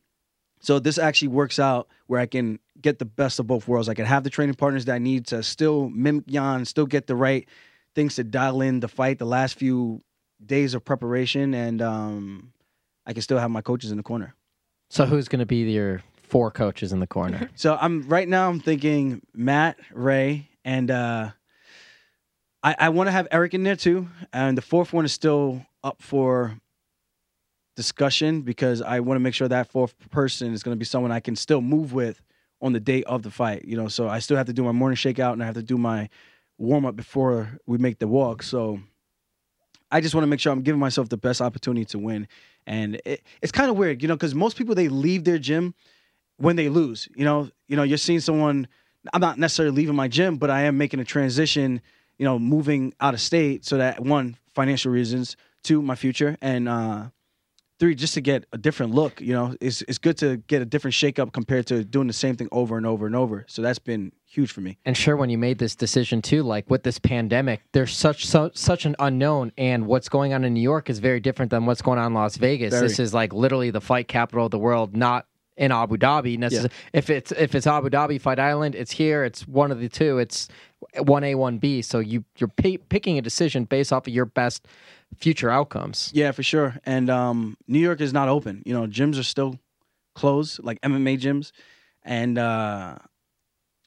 [0.60, 3.90] So this actually works out where I can get the best of both worlds.
[3.90, 7.08] I can have the training partners that I need to still mimic Yan, still get
[7.08, 7.48] the right
[7.98, 10.04] things to dial in the fight, the last few
[10.46, 12.54] days of preparation, and um,
[13.08, 14.36] I can still have my coaches in the corner.
[14.92, 17.50] So who's going to be your four coaches in the corner?
[17.56, 18.50] So I'm right now.
[18.50, 21.32] I'm thinking Matt, Ray, and uh,
[22.62, 24.08] I, I want to have Eric in there too.
[24.32, 26.56] And the fourth one is still up for
[27.76, 31.12] discussion because I want to make sure that fourth person is going to be someone
[31.12, 32.22] I can still move with
[32.62, 33.66] on the day of the fight.
[33.66, 35.64] You know, so I still have to do my morning shakeout and I have to
[35.64, 36.10] do my
[36.58, 38.44] warm up before we make the walk.
[38.44, 38.80] So
[39.92, 42.28] I just want to make sure I'm giving myself the best opportunity to win.
[42.66, 45.74] And it, it's kind of weird, you know, because most people they leave their gym
[46.38, 47.08] when they lose.
[47.16, 48.68] You know, you know, you're seeing someone.
[49.14, 51.82] I'm not necessarily leaving my gym, but I am making a transition.
[52.18, 56.68] You know, moving out of state so that one financial reasons, two my future, and
[56.68, 57.06] uh,
[57.80, 59.22] three just to get a different look.
[59.22, 62.36] You know, it's it's good to get a different shakeup compared to doing the same
[62.36, 63.46] thing over and over and over.
[63.48, 64.78] So that's been huge for me.
[64.86, 68.52] And sure, when you made this decision too, like with this pandemic, there's such so,
[68.54, 71.82] such an unknown, and what's going on in New York is very different than what's
[71.82, 72.74] going on in Las Vegas.
[72.74, 72.88] Very.
[72.88, 75.26] This is like literally the fight capital of the world, not
[75.56, 76.38] in Abu Dhabi.
[76.38, 79.24] Necess- If it's if it's Abu Dhabi Fight Island, it's here.
[79.24, 80.20] It's one of the two.
[80.20, 80.48] It's
[81.00, 81.82] one A, one B.
[81.82, 84.68] So you you're pi picking a decision based off of your best
[85.16, 86.12] future outcomes.
[86.14, 86.78] Yeah, for sure.
[86.86, 88.64] And um, New York is not open.
[88.66, 89.60] You know, gyms are still
[90.16, 91.52] closed, like MMA gyms,
[92.04, 92.98] and uh,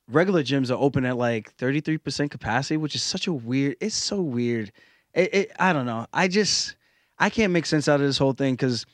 [0.09, 3.77] regular gyms are open at like 33% capacity, which is such a weird.
[3.81, 4.73] It's so weird.
[5.15, 6.07] It, it I don't know.
[6.13, 6.77] I just
[7.19, 8.87] I can't make sense out of this whole thing because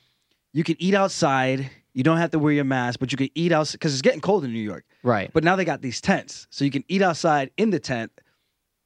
[0.52, 1.70] you can eat outside.
[1.92, 4.20] You don't have to wear your mask, but you can eat outside because it's getting
[4.20, 4.84] cold in New York.
[5.02, 5.30] Right.
[5.32, 8.12] But now they got these tents, so you can eat outside in the tent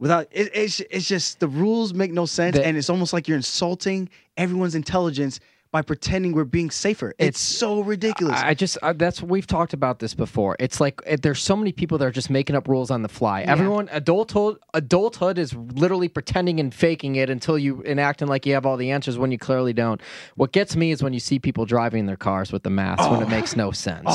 [0.00, 0.26] without.
[0.32, 3.36] It, it's it's just the rules make no sense, The- and it's almost like you're
[3.36, 5.38] insulting everyone's intelligence
[5.72, 7.10] by pretending we're being safer.
[7.18, 8.40] It's, It's- so ridiculous.
[8.40, 10.56] I I just uh, that's we've talked about this before.
[10.58, 13.08] It's like uh, there's so many people that are just making up rules on the
[13.08, 13.42] fly.
[13.42, 18.54] Everyone adulthood adulthood is literally pretending and faking it until you and acting like you
[18.54, 20.00] have all the answers when you clearly don't.
[20.34, 23.22] What gets me is when you see people driving their cars with the masks when
[23.22, 24.10] it makes no sense.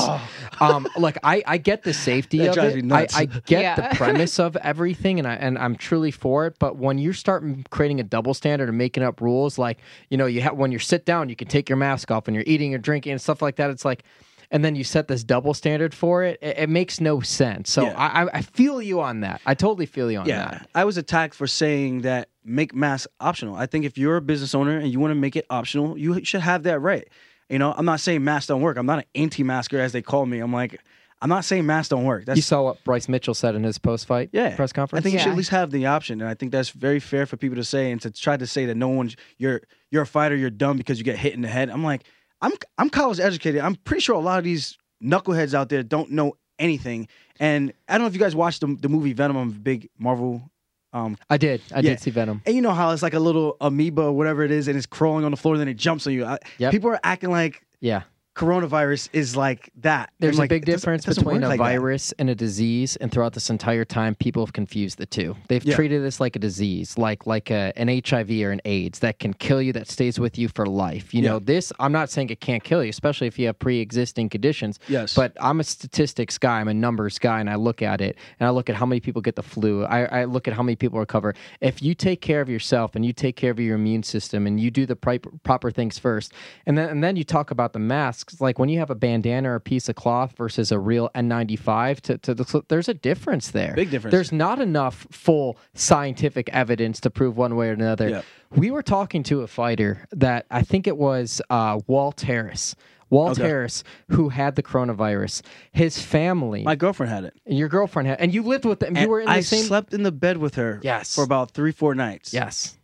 [0.60, 2.76] Um, like I, I get the safety That of drives it.
[2.76, 3.16] me nuts.
[3.16, 3.74] I, I get Yeah.
[3.88, 6.56] the premise of everything, and I and I'm truly for it.
[6.58, 9.78] But when you start creating a double standard and making up rules, like
[10.10, 12.34] you know, you have when you sit down, you can take your mask off, when
[12.34, 13.70] you're eating or drinking and stuff like that.
[13.70, 14.02] It's like,
[14.50, 16.38] and then you set this double standard for it.
[16.40, 17.70] It, it makes no sense.
[17.70, 17.94] So Yeah.
[17.96, 19.40] I, I I feel you on that.
[19.44, 20.68] I totally feel you on yeah, that.
[20.74, 23.56] I was attacked for saying that make masks optional.
[23.56, 26.24] I think if you're a business owner and you want to make it optional, you
[26.24, 27.08] should have that right.
[27.48, 28.76] You know, I'm not saying masks don't work.
[28.76, 30.38] I'm not an anti-masker as they call me.
[30.40, 30.80] I'm like,
[31.22, 32.24] I'm not saying masks don't work.
[32.26, 34.54] That's You saw what Bryce Mitchell said in his post fight Yeah.
[34.54, 34.74] press conference.
[34.74, 35.02] I conference.
[35.04, 37.36] think you should at least have the option, and I think that's very fair for
[37.36, 40.36] people to say and to try to say that no one's you're you're a fighter,
[40.36, 41.70] you're dumb because you get hit in the head.
[41.70, 42.02] I'm like,
[42.42, 43.60] I'm I'm college educated.
[43.60, 47.08] I'm pretty sure a lot of these knuckleheads out there don't know anything.
[47.38, 49.36] And I don't know if you guys watched the, the movie Venom.
[49.36, 50.50] I'm a big Marvel.
[50.92, 51.60] Um, I did.
[51.74, 51.90] I Yeah.
[51.90, 52.40] did see Venom.
[52.46, 54.86] and you know how it's like a little amoeba or whatever it is, and it's
[54.86, 56.24] crawling on the floor, and then it jumps on you.
[56.24, 56.72] I, Yep.
[56.72, 58.02] People are acting like Yeah.
[58.36, 60.10] Coronavirus is like that.
[60.20, 61.64] There's like, a big doesn't- difference doesn't between a like that.
[61.64, 65.34] virus and a disease, and throughout this entire time, people have confused the two.
[65.48, 65.74] They've Yeah.
[65.74, 69.32] treated this like a disease, like like a, an HIV or an AIDS that can
[69.32, 71.14] kill you, that stays with you for life.
[71.14, 71.30] You Yeah.
[71.30, 74.78] know, this I'm not saying it can't kill you, especially if you have pre-existing conditions.
[74.86, 75.14] Yes.
[75.14, 76.60] But I'm a statistics guy.
[76.60, 79.00] I'm a numbers guy, and I look at it and I look at how many
[79.00, 79.84] people get the flu.
[79.86, 81.34] I, I look at how many people recover.
[81.62, 84.60] If you take care of yourself and you take care of your immune system and
[84.60, 86.32] you do the pri- proper things first,
[86.66, 87.78] and then and then you talk about the
[88.26, 91.10] masks, like when you have a bandana or a piece of cloth versus a real
[91.14, 93.74] N95, to, to the, there's a difference there.
[93.74, 94.12] Big difference.
[94.12, 98.08] There's not enough full scientific evidence to prove one way or another.
[98.08, 98.22] Yeah.
[98.54, 102.74] We were talking to a fighter that I think it was uh, Walt Harris.
[103.08, 103.46] Walt Okay.
[103.46, 107.34] Harris, who had the coronavirus, his family, My girlfriend had it.
[107.46, 108.96] and your girlfriend had, and you lived with them.
[108.96, 109.62] You were in the I same.
[109.62, 111.14] slept in the bed with her Yes.
[111.14, 112.34] for about three, four nights.
[112.34, 112.76] Yes.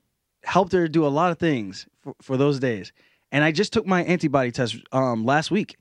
[0.45, 2.93] Helped her do a lot of things for, for those days.
[3.33, 5.77] And I just took my antibody test um, last week.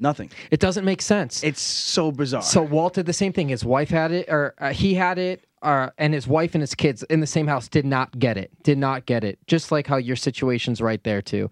[0.00, 0.30] Nothing.
[0.50, 1.44] It doesn't make sense.
[1.44, 2.42] It's so bizarre.
[2.42, 3.48] So Walt did the same thing.
[3.48, 6.74] His wife had it, or uh, he had it, uh, and his wife and his
[6.74, 8.50] kids in the same house did not get it.
[8.64, 9.38] Did not get it.
[9.46, 11.48] Just like how your situation's right there too.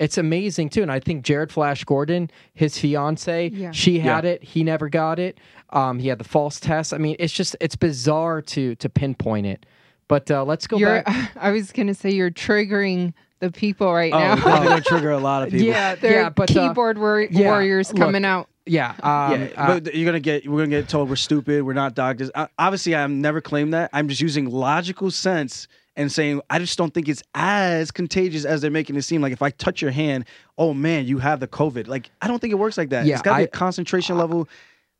[0.00, 3.70] It's amazing too, and I think Jared Flash Gordon, his fiance, Yeah.
[3.70, 4.42] she had it.
[4.42, 5.38] He never got it.
[5.70, 6.92] Um, he had the false test.
[6.92, 9.66] I mean, it's just it's bizarre to to pinpoint it.
[10.08, 11.30] But uh, let's go You're, back.
[11.36, 13.14] I was gonna say you're triggering
[13.44, 14.34] the people right oh, now.
[14.36, 15.66] definitely gonna trigger a lot of people.
[15.66, 18.48] Yeah, They're yeah, but uh, keyboard war- yeah, warriors look, coming out.
[18.66, 21.74] yeah, um, yeah, uh, but you're gonna get we're gonna get told we're stupid, we're
[21.74, 22.30] not doctors.
[22.34, 23.90] I, obviously, I've never claimed that.
[23.92, 28.60] I'm just using logical sense and saying I just don't think it's as contagious as
[28.60, 29.20] they're making it seem.
[29.20, 30.24] Like if I touch your hand,
[30.58, 31.86] oh man, you have the COVID.
[31.86, 33.06] Like I don't think it works like that.
[33.06, 34.48] Yeah, it's got to be I- a concentration level.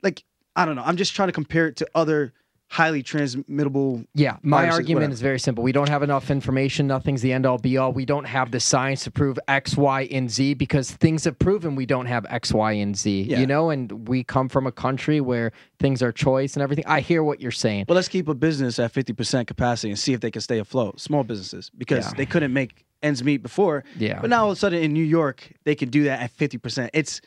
[0.02, 0.24] Like
[0.56, 0.84] I don't know.
[0.84, 2.32] I'm just trying to compare it to other
[2.68, 4.04] highly transmittable.
[4.14, 5.12] Yeah, my viruses, argument whatever.
[5.12, 5.62] is very simple.
[5.62, 6.86] We don't have enough information.
[6.86, 7.92] Nothing's the end all be all.
[7.92, 11.76] We don't have the science to prove X, Y, and Z because things have proven
[11.76, 13.22] we don't have X, Y, and Z.
[13.28, 13.38] Yeah.
[13.40, 16.84] You know, and we come from a country where things are choice and everything.
[16.86, 17.84] I hear what you're saying.
[17.86, 21.00] But let's keep a business at 50% capacity and see if they can stay afloat.
[21.00, 22.12] Small businesses because Yeah.
[22.16, 23.84] they couldn't make ends meet before.
[23.98, 24.20] Yeah.
[24.20, 26.90] But now all of a sudden in New York, they can do that at 50%.
[26.94, 27.20] It's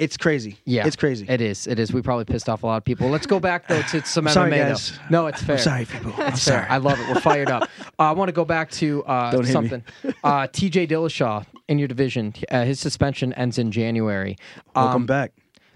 [0.00, 0.56] it's crazy.
[0.64, 1.26] Yeah, It's crazy.
[1.28, 1.66] It is.
[1.66, 1.92] It is.
[1.92, 3.08] We probably pissed off a lot of people.
[3.10, 4.30] Let's go back though to some MMA.
[4.32, 4.68] sorry, though.
[4.68, 4.98] guys.
[5.10, 5.56] No, it's fair.
[5.56, 6.12] I'm sorry, people.
[6.16, 6.62] I'm It's fair.
[6.62, 6.66] sorry.
[6.68, 7.08] I love it.
[7.08, 7.68] We're fired up.
[8.00, 9.84] Uh, I want to go back to uh, Don't something.
[10.24, 12.32] Uh, TJ Dillashaw in your division.
[12.50, 14.36] Uh, his suspension ends in January.
[14.74, 15.32] Welcome Um, back.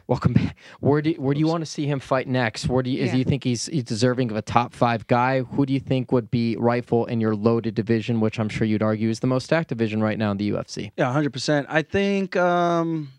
[0.07, 0.57] Welcome back.
[0.81, 2.67] Where do where do you want to see him fight next?
[2.69, 3.13] Where do you, Yeah.
[3.13, 5.43] do you think he's he's deserving of a top five guy?
[5.43, 8.83] Who do you think would be rightful in your loaded division, which I'm sure you'd
[8.83, 10.93] argue is the most stacked division right now in the UFC?
[10.97, 11.67] Yeah, 100%.
[11.69, 13.11] I think um,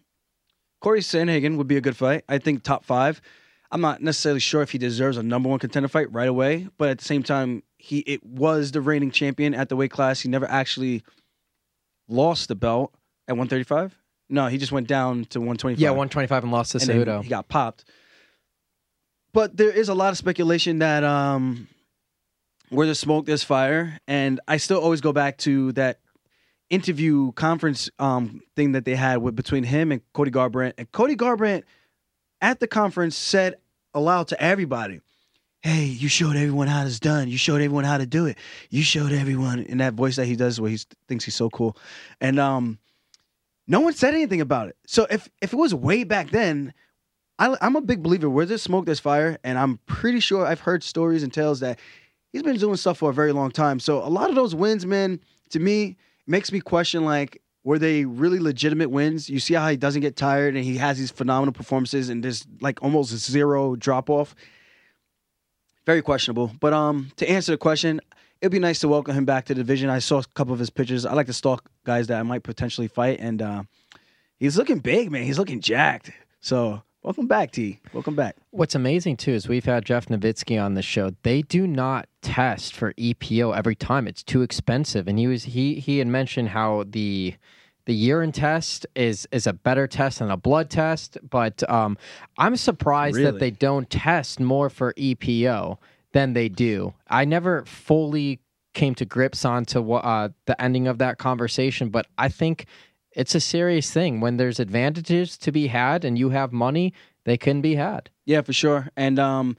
[0.86, 2.26] Corey Sandhagen would be a good fight.
[2.30, 3.20] I think top five.
[3.72, 6.90] I'm not necessarily sure if he deserves a number one contender fight right away, but
[6.90, 10.22] at the same time, he it was the reigning champion at the weight class.
[10.22, 11.04] He never actually
[12.08, 12.94] lost the belt
[13.28, 13.98] at 135.
[14.30, 15.82] No, he just went down to 125.
[15.82, 17.24] Yeah, 125 and lost to and Cejudo.
[17.24, 17.86] he got popped.
[19.34, 21.68] But there is a lot of speculation that um,
[22.70, 25.98] where there's smoke, there's fire, and I still always go back to that
[26.70, 30.74] interview conference um, thing that they had with between him and Cody Garbrandt.
[30.78, 31.63] And Cody Garbrandt
[32.41, 33.55] at the conference said
[33.93, 35.01] aloud to everybody,
[35.61, 37.28] "Hey, you showed everyone how it's done.
[37.30, 38.38] You showed everyone how to do it.
[38.70, 41.78] You showed everyone." In that voice that he does, where he thinks he's so cool,
[42.20, 42.80] and um,
[43.68, 44.76] no one said anything about it.
[44.86, 46.74] So if if it was way back then,
[47.39, 48.30] I, I'm a big believer.
[48.30, 51.80] Where there's smoke, there's fire, and I'm pretty sure I've heard stories and tales that
[52.32, 53.80] he's been doing stuff for a very long time.
[53.80, 55.97] So a lot of those wins, man, to me,
[56.28, 59.30] makes me question like, were they really legitimate wins?
[59.30, 62.45] You see how he doesn't get tired and he has these phenomenal performances and there's
[62.61, 64.36] like almost zero drop off.
[65.86, 66.51] Very questionable.
[66.59, 68.01] But um, to answer the question,
[68.41, 69.89] it'd be nice to welcome him back to the division.
[69.89, 71.05] I saw a couple of his pictures.
[71.05, 73.63] I like to stalk guys that I might potentially fight, and uh,
[74.38, 75.23] he's looking big, man.
[75.23, 76.11] He's looking jacked.
[76.41, 77.80] So welcome back, T.
[77.93, 78.36] Welcome back.
[78.51, 81.12] What's amazing too is we've had Jeff Novitzky on the show.
[81.24, 85.08] They do not test for EPO every time; it's too expensive.
[85.08, 87.36] And he was he he had mentioned how the
[87.86, 91.97] the urine test is is a better test than a blood test, but um,
[92.38, 93.32] I'm surprised Really?
[93.32, 95.78] that they don't test more for EPO
[96.12, 96.93] than they do.
[97.08, 98.39] I never fully
[98.74, 102.66] came to grips onto what uh, the ending of that conversation, but I think
[103.16, 104.20] it's a serious thing.
[104.20, 106.93] When there's advantages to be had and you have money,
[107.24, 108.09] they can be had.
[108.26, 108.89] Yeah, for sure.
[108.95, 109.57] And um,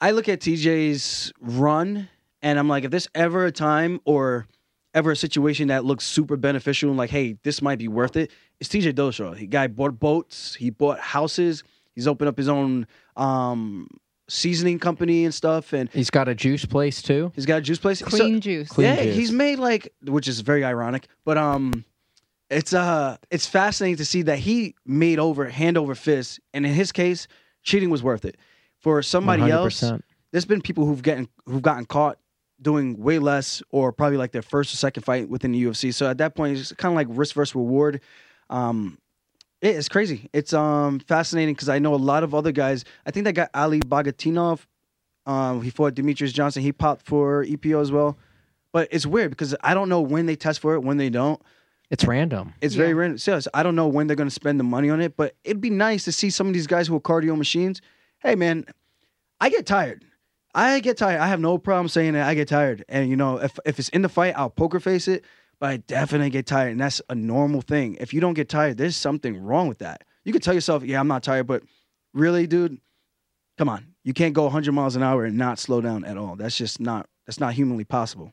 [0.00, 2.08] I look at TJ's run,
[2.42, 4.46] and I'm like, if there's ever a time or
[4.94, 8.30] ever a situation that looks super beneficial and like, hey, this might be worth it,
[8.60, 9.36] it's TJ Dillashaw.
[9.36, 11.62] He guy bought boats, he bought houses,
[11.94, 12.86] he's opened up his own
[13.16, 13.88] um,
[14.28, 17.32] seasoning company and stuff, and He's got a juice place too.
[17.34, 17.98] he's got a juice place.
[18.00, 18.68] So- Clean juice.
[18.68, 19.16] Clean yeah, juice.
[19.16, 21.84] he's made like, which is very ironic, but um,
[22.50, 26.72] it's uh, it's fascinating to see that he made over hand over fist, and in
[26.72, 27.28] his case,
[27.62, 28.36] cheating was worth it.
[28.78, 30.02] For somebody else, 100%.
[30.30, 32.18] there's been people who've gotten who've gotten caught
[32.60, 35.92] doing way less, or probably like their first or second fight within the UFC.
[35.92, 38.00] So at that point, it's kind of like risk versus reward.
[38.50, 38.98] Um,
[39.60, 40.30] it's crazy.
[40.32, 42.84] It's um fascinating because I know a lot of other guys.
[43.04, 44.60] I think that guy Ali Bagautinov,
[45.26, 46.62] um, he fought Demetrious Johnson.
[46.62, 48.16] He popped for EPO as well.
[48.72, 51.42] But it's weird because I don't know when they test for it, when they don't.
[51.90, 52.54] It's random.
[52.60, 52.94] It's very Yeah.
[52.96, 53.18] random.
[53.18, 55.60] So I don't know when they're going to spend the money on it, but it'd
[55.60, 57.80] be nice to see some of these guys who are cardio machines.
[58.18, 58.64] Hey, man,
[59.40, 60.04] I get tired.
[60.54, 61.20] I get tired.
[61.20, 62.84] I have no problem saying that I get tired.
[62.88, 65.24] And you know, if if it's in the fight, I'll poker face it.
[65.60, 67.96] But I definitely get tired, and that's a normal thing.
[68.00, 70.04] If you don't get tired, there's something wrong with that.
[70.24, 71.62] You could tell yourself, "Yeah, I'm not tired," but
[72.14, 72.78] really, dude,
[73.56, 73.86] come on.
[74.04, 76.36] You can't go 100 miles an hour and not slow down at all.
[76.36, 77.08] That's just not.
[77.26, 78.32] That's not humanly possible.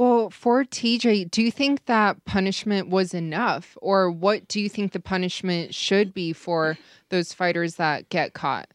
[0.00, 3.76] Well, for TJ, do you think that punishment was enough?
[3.82, 6.78] Or what do you think the punishment should be for
[7.10, 8.70] those fighters that get caught?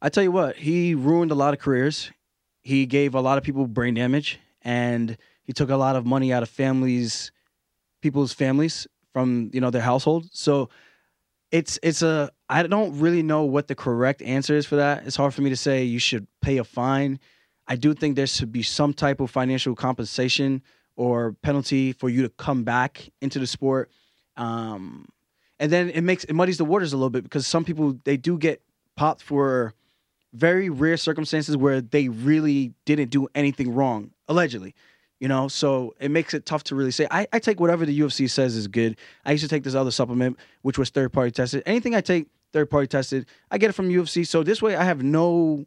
[0.00, 2.10] I tell you what, he ruined a lot of careers.
[2.62, 6.32] He gave a lot of people brain damage, and he took a lot of money
[6.32, 7.32] out of families,
[8.00, 10.30] people's families from you know their household.
[10.32, 10.70] So
[11.50, 15.06] it's it's a I don't really know what the correct answer is for that.
[15.06, 17.20] It's hard for me to say you should pay a fine.
[17.66, 20.62] I do think there should be some type of financial compensation
[20.96, 23.90] or penalty for you to come back into the sport.
[24.36, 25.06] Um,
[25.58, 28.16] and then it makes it muddies the waters a little bit because some people they
[28.16, 28.62] do get
[28.96, 29.74] popped for
[30.32, 34.74] very rare circumstances where they really didn't do anything wrong, allegedly.
[35.20, 37.06] You know, so it makes it tough to really say.
[37.08, 38.96] I, I take whatever the UFC says is good.
[39.24, 41.62] I used to take this other supplement, which was third party tested.
[41.64, 44.26] Anything I take third party tested, I get it from UFC.
[44.26, 45.64] So this way I have no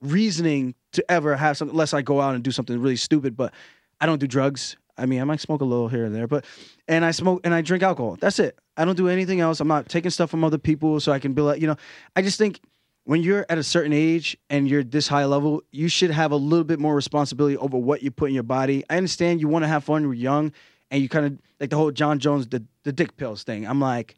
[0.00, 3.36] reasoning to ever have something unless I go out and do something really stupid.
[3.36, 3.52] But
[4.00, 4.76] I don't do drugs.
[4.96, 6.44] I mean, I might smoke a little here and there, but
[6.86, 8.16] and I smoke and I drink alcohol.
[8.20, 8.58] That's it.
[8.76, 9.60] I don't do anything else.
[9.60, 11.76] I'm not taking stuff from other people so I can be like, you know,
[12.14, 12.60] I just think
[13.04, 16.36] when you're at a certain age and you're this high level, you should have a
[16.36, 18.84] little bit more responsibility over what you put in your body.
[18.88, 20.52] I understand you want to have fun you're young
[20.90, 23.66] and you kind of like the whole Jon Jones the the dick pills thing.
[23.66, 24.14] I'm like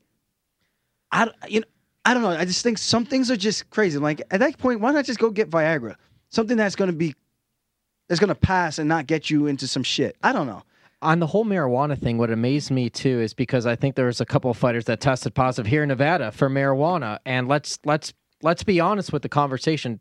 [1.12, 1.66] I you know
[2.04, 2.30] I don't know.
[2.30, 3.98] I just think some things are just crazy.
[3.98, 5.96] Like at that point, why not just go get Viagra?
[6.34, 7.14] Something that's going to be
[8.08, 10.16] that's going to pass and not get you into some shit.
[10.22, 10.62] I don't know.
[11.00, 14.20] on the whole marijuana thing, what amazed me too is because I think there was
[14.20, 18.12] a couple of fighters that tested positive here in Nevada for marijuana, and let's let's
[18.42, 20.00] let's be honest with the conversation.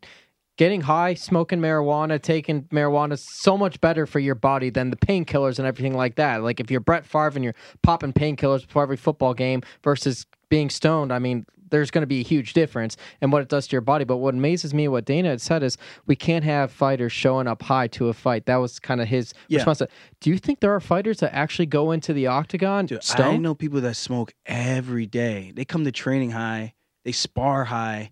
[0.56, 4.96] Getting high, smoking marijuana, taking marijuana is so much better for your body than the
[4.96, 6.42] painkillers and everything like that.
[6.44, 10.70] Like if you're Brett Favre and you're popping painkillers before every football game versus being
[10.70, 13.72] stoned, I mean, there's going to be a huge difference in what it does to
[13.72, 14.04] your body.
[14.04, 17.62] But what amazes me, what Dana had said is we can't have fighters showing up
[17.62, 18.46] high to a fight.
[18.46, 19.58] That was kind of his Yeah.
[19.64, 19.82] response.
[20.20, 23.54] Do you think there are fighters that actually go into the octagon Dude, I know
[23.54, 25.52] people that smoke every day.
[25.54, 26.74] They come to training high.
[27.04, 28.10] They spar high.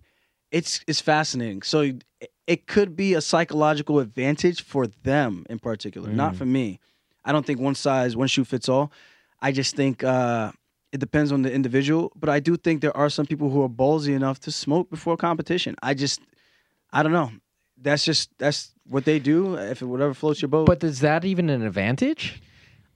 [0.51, 1.61] It's it's fascinating.
[1.63, 1.91] So
[2.47, 6.37] it, could be a psychological advantage for them in particular, not Mm.
[6.37, 6.79] for me.
[7.25, 8.91] I don't think one size one shoe fits all.
[9.41, 10.51] I just think uh,
[10.93, 12.11] it depends on the individual.
[12.15, 15.17] But I do think there are some people who are ballsy enough to smoke before
[15.17, 15.75] competition.
[15.83, 16.21] I just
[16.93, 17.31] I don't know.
[17.77, 19.55] That's just that's what they do.
[19.55, 20.67] If it whatever floats your boat.
[20.67, 22.41] But is that even an advantage?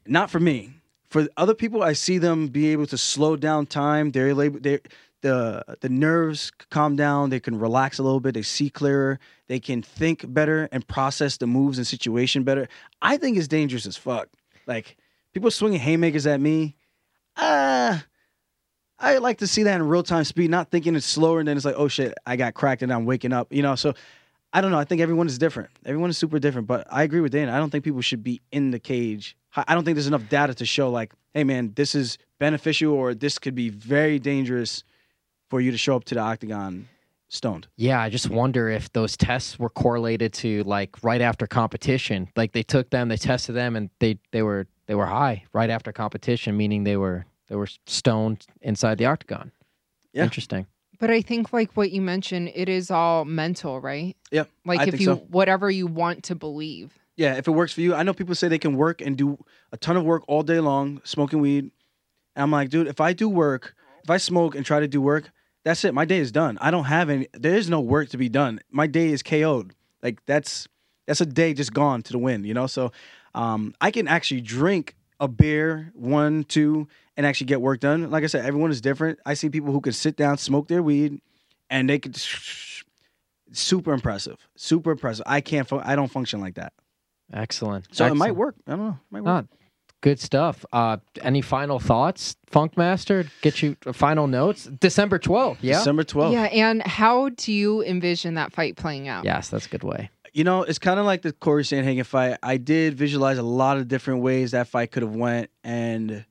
[0.07, 0.71] not for me.
[1.09, 4.11] For other people, I see them be able to slow down time.
[4.11, 4.79] They're able, they
[5.21, 7.29] the the nerves calm down.
[7.29, 8.33] They can relax a little bit.
[8.33, 9.19] They see clearer.
[9.47, 12.67] They can think better and process the moves and situation better.
[13.01, 14.29] I think it's dangerous as fuck.
[14.67, 14.97] Like
[15.33, 16.76] people swinging haymakers at me.
[17.37, 17.99] Uh,
[18.99, 21.55] I like to see that in real time speed, not thinking it's slower and then
[21.55, 23.53] it's like, oh shit, I got cracked and I'm waking up.
[23.53, 23.93] You know, so
[24.53, 24.79] I don't know.
[24.79, 25.69] I think everyone is different.
[25.85, 26.67] Everyone is super different.
[26.67, 27.49] But I agree with Dan.
[27.49, 29.37] I don't think people should be in the cage.
[29.55, 33.13] I don't think there's enough data to show like, hey man, this is beneficial or
[33.13, 34.83] this could be very dangerous
[35.49, 36.87] for you to show up to the octagon
[37.29, 37.67] stoned.
[37.75, 42.29] Yeah, I just wonder if those tests were correlated to like right after competition.
[42.35, 45.69] Like they took them, they tested them, and they they were they were high right
[45.69, 49.51] after competition, meaning they were they were stoned inside the octagon.
[50.13, 50.23] Yeah.
[50.23, 50.65] Interesting.
[50.99, 54.17] But I think like what you mentioned, it is all mental, right?
[54.31, 55.15] Yeah, Like I if think you so.
[55.29, 56.97] whatever you want to believe.
[57.15, 57.93] Yeah, if it works for you.
[57.93, 59.37] I know people say they can work and do
[59.71, 61.65] a ton of work all day long, smoking weed.
[62.35, 65.01] And I'm like, dude, if I do work, if I smoke and try to do
[65.01, 65.31] work,
[65.63, 65.93] that's it.
[65.93, 66.57] My day is done.
[66.61, 68.59] I don't have any there is no work to be done.
[68.71, 69.73] My day is KO'd.
[70.01, 70.67] Like that's
[71.05, 72.67] that's a day just gone to the wind, you know?
[72.67, 72.91] So
[73.37, 78.11] um I can actually drink a beer, one, two, and actually get work done.
[78.11, 79.19] Like I said, everyone is different.
[79.25, 81.19] I see people who can sit down, smoke their weed,
[81.69, 82.15] and they could
[83.51, 84.37] super impressive.
[84.55, 85.23] Super impressive.
[85.27, 86.73] I can't fun- I don't function like that.
[87.33, 87.87] Excellent.
[87.91, 88.55] So it might work.
[88.67, 88.89] I don't know.
[88.89, 89.45] It might work.
[89.51, 89.55] Ah,
[90.01, 90.65] good stuff.
[90.71, 93.29] Uh, any final thoughts, Funkmaster?
[93.41, 94.65] Get you uh, final notes.
[94.65, 95.63] December twelfth.
[95.63, 95.79] Yeah.
[95.79, 96.31] December 12th.
[96.33, 99.25] Yeah, and how do you envision that fight playing out?
[99.25, 100.09] Yes, that's a good way.
[100.37, 102.37] You know, it's kind of like the Corey Sandhagen fight.
[102.43, 106.25] I did visualize a lot of different ways that fight could have went, and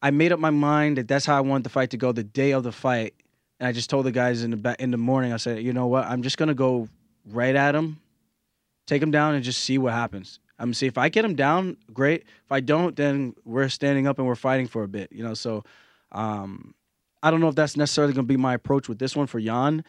[0.00, 2.22] I made up my mind that that's how I want the fight to go the
[2.22, 3.12] day of the fight.
[3.58, 5.72] And I just told the guys in the ba- in the morning, I said, you
[5.72, 6.88] know what, I'm just gonna go
[7.26, 7.98] right at him,
[8.86, 10.38] take him down, and just see what happens.
[10.56, 12.20] I'm gonna see if I get him down, great.
[12.44, 15.10] If I don't, then we're standing up and we're fighting for a bit.
[15.10, 15.64] You know, so
[16.12, 16.72] um,
[17.20, 19.82] I don't know if that's necessarily gonna be my approach with this one for Yan,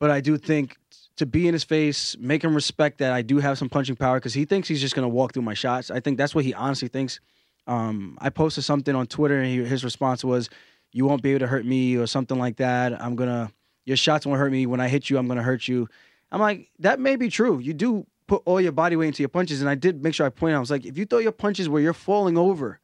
[0.00, 0.76] but I do think
[1.16, 4.18] to be in his face, make him respect that I do have some punching power
[4.18, 5.90] because he thinks he's just gonna walk through my shots.
[5.90, 7.20] I think that's what he honestly thinks.
[7.66, 10.50] Um, I posted something on Twitter and he, his response was,
[10.92, 13.00] "You won't be able to hurt me" or something like that.
[13.02, 13.50] I'm gonna
[13.84, 14.66] your shots won't hurt me.
[14.66, 15.88] When I hit you, I'm gonna hurt you.
[16.30, 17.58] I'm like, that may be true.
[17.58, 20.26] You do put all your body weight into your punches, and I did make sure
[20.26, 20.58] I pointed out.
[20.58, 22.80] I was like, if you throw your punches where you're falling over,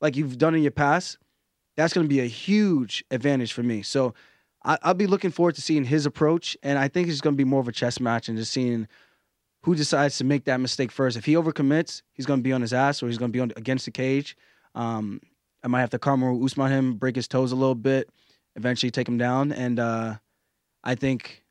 [0.00, 1.18] like you've done in your past,
[1.76, 3.82] that's gonna be a huge advantage for me.
[3.82, 4.14] So
[4.64, 7.38] I, I'll be looking forward to seeing his approach, and I think it's going to
[7.38, 8.88] be more of a chess match and just seeing
[9.62, 11.16] who decides to make that mistake first.
[11.16, 13.40] If he overcommits, he's going to be on his ass, or he's going to be
[13.40, 14.36] on against the cage.
[14.74, 15.20] Um,
[15.62, 18.10] I might have to Kamaru Usman him, break his toes a little bit,
[18.56, 20.16] eventually take him down, and uh,
[20.82, 21.44] I think,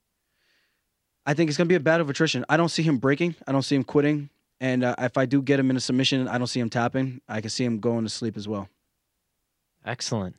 [1.26, 2.44] I think it's going to be a battle of attrition.
[2.50, 3.36] I don't see him breaking.
[3.48, 4.30] I don't see him quitting.
[4.60, 7.22] And uh, if I do get him in a submission, I don't see him tapping.
[7.28, 8.70] I can see him going to sleep as well.
[9.86, 10.36] Excellent.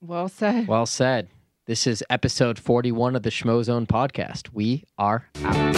[0.00, 0.68] Well said.
[0.68, 1.28] Well said.
[1.66, 4.50] This is episode 41 of the Schmozone podcast.
[4.52, 5.74] We are out.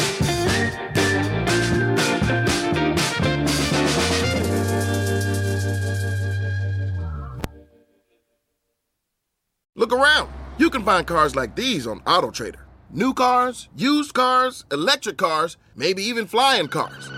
[9.76, 10.32] Look around.
[10.58, 12.56] You can find cars like these on AutoTrader.
[12.90, 17.08] New cars, used cars, electric cars, maybe even flying cars.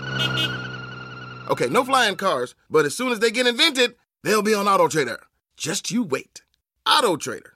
[1.49, 5.17] Okay, no flying cars, but as soon as they get invented, they'll be on AutoTrader.
[5.57, 6.43] Just you wait.
[6.85, 7.53] AutoTrader.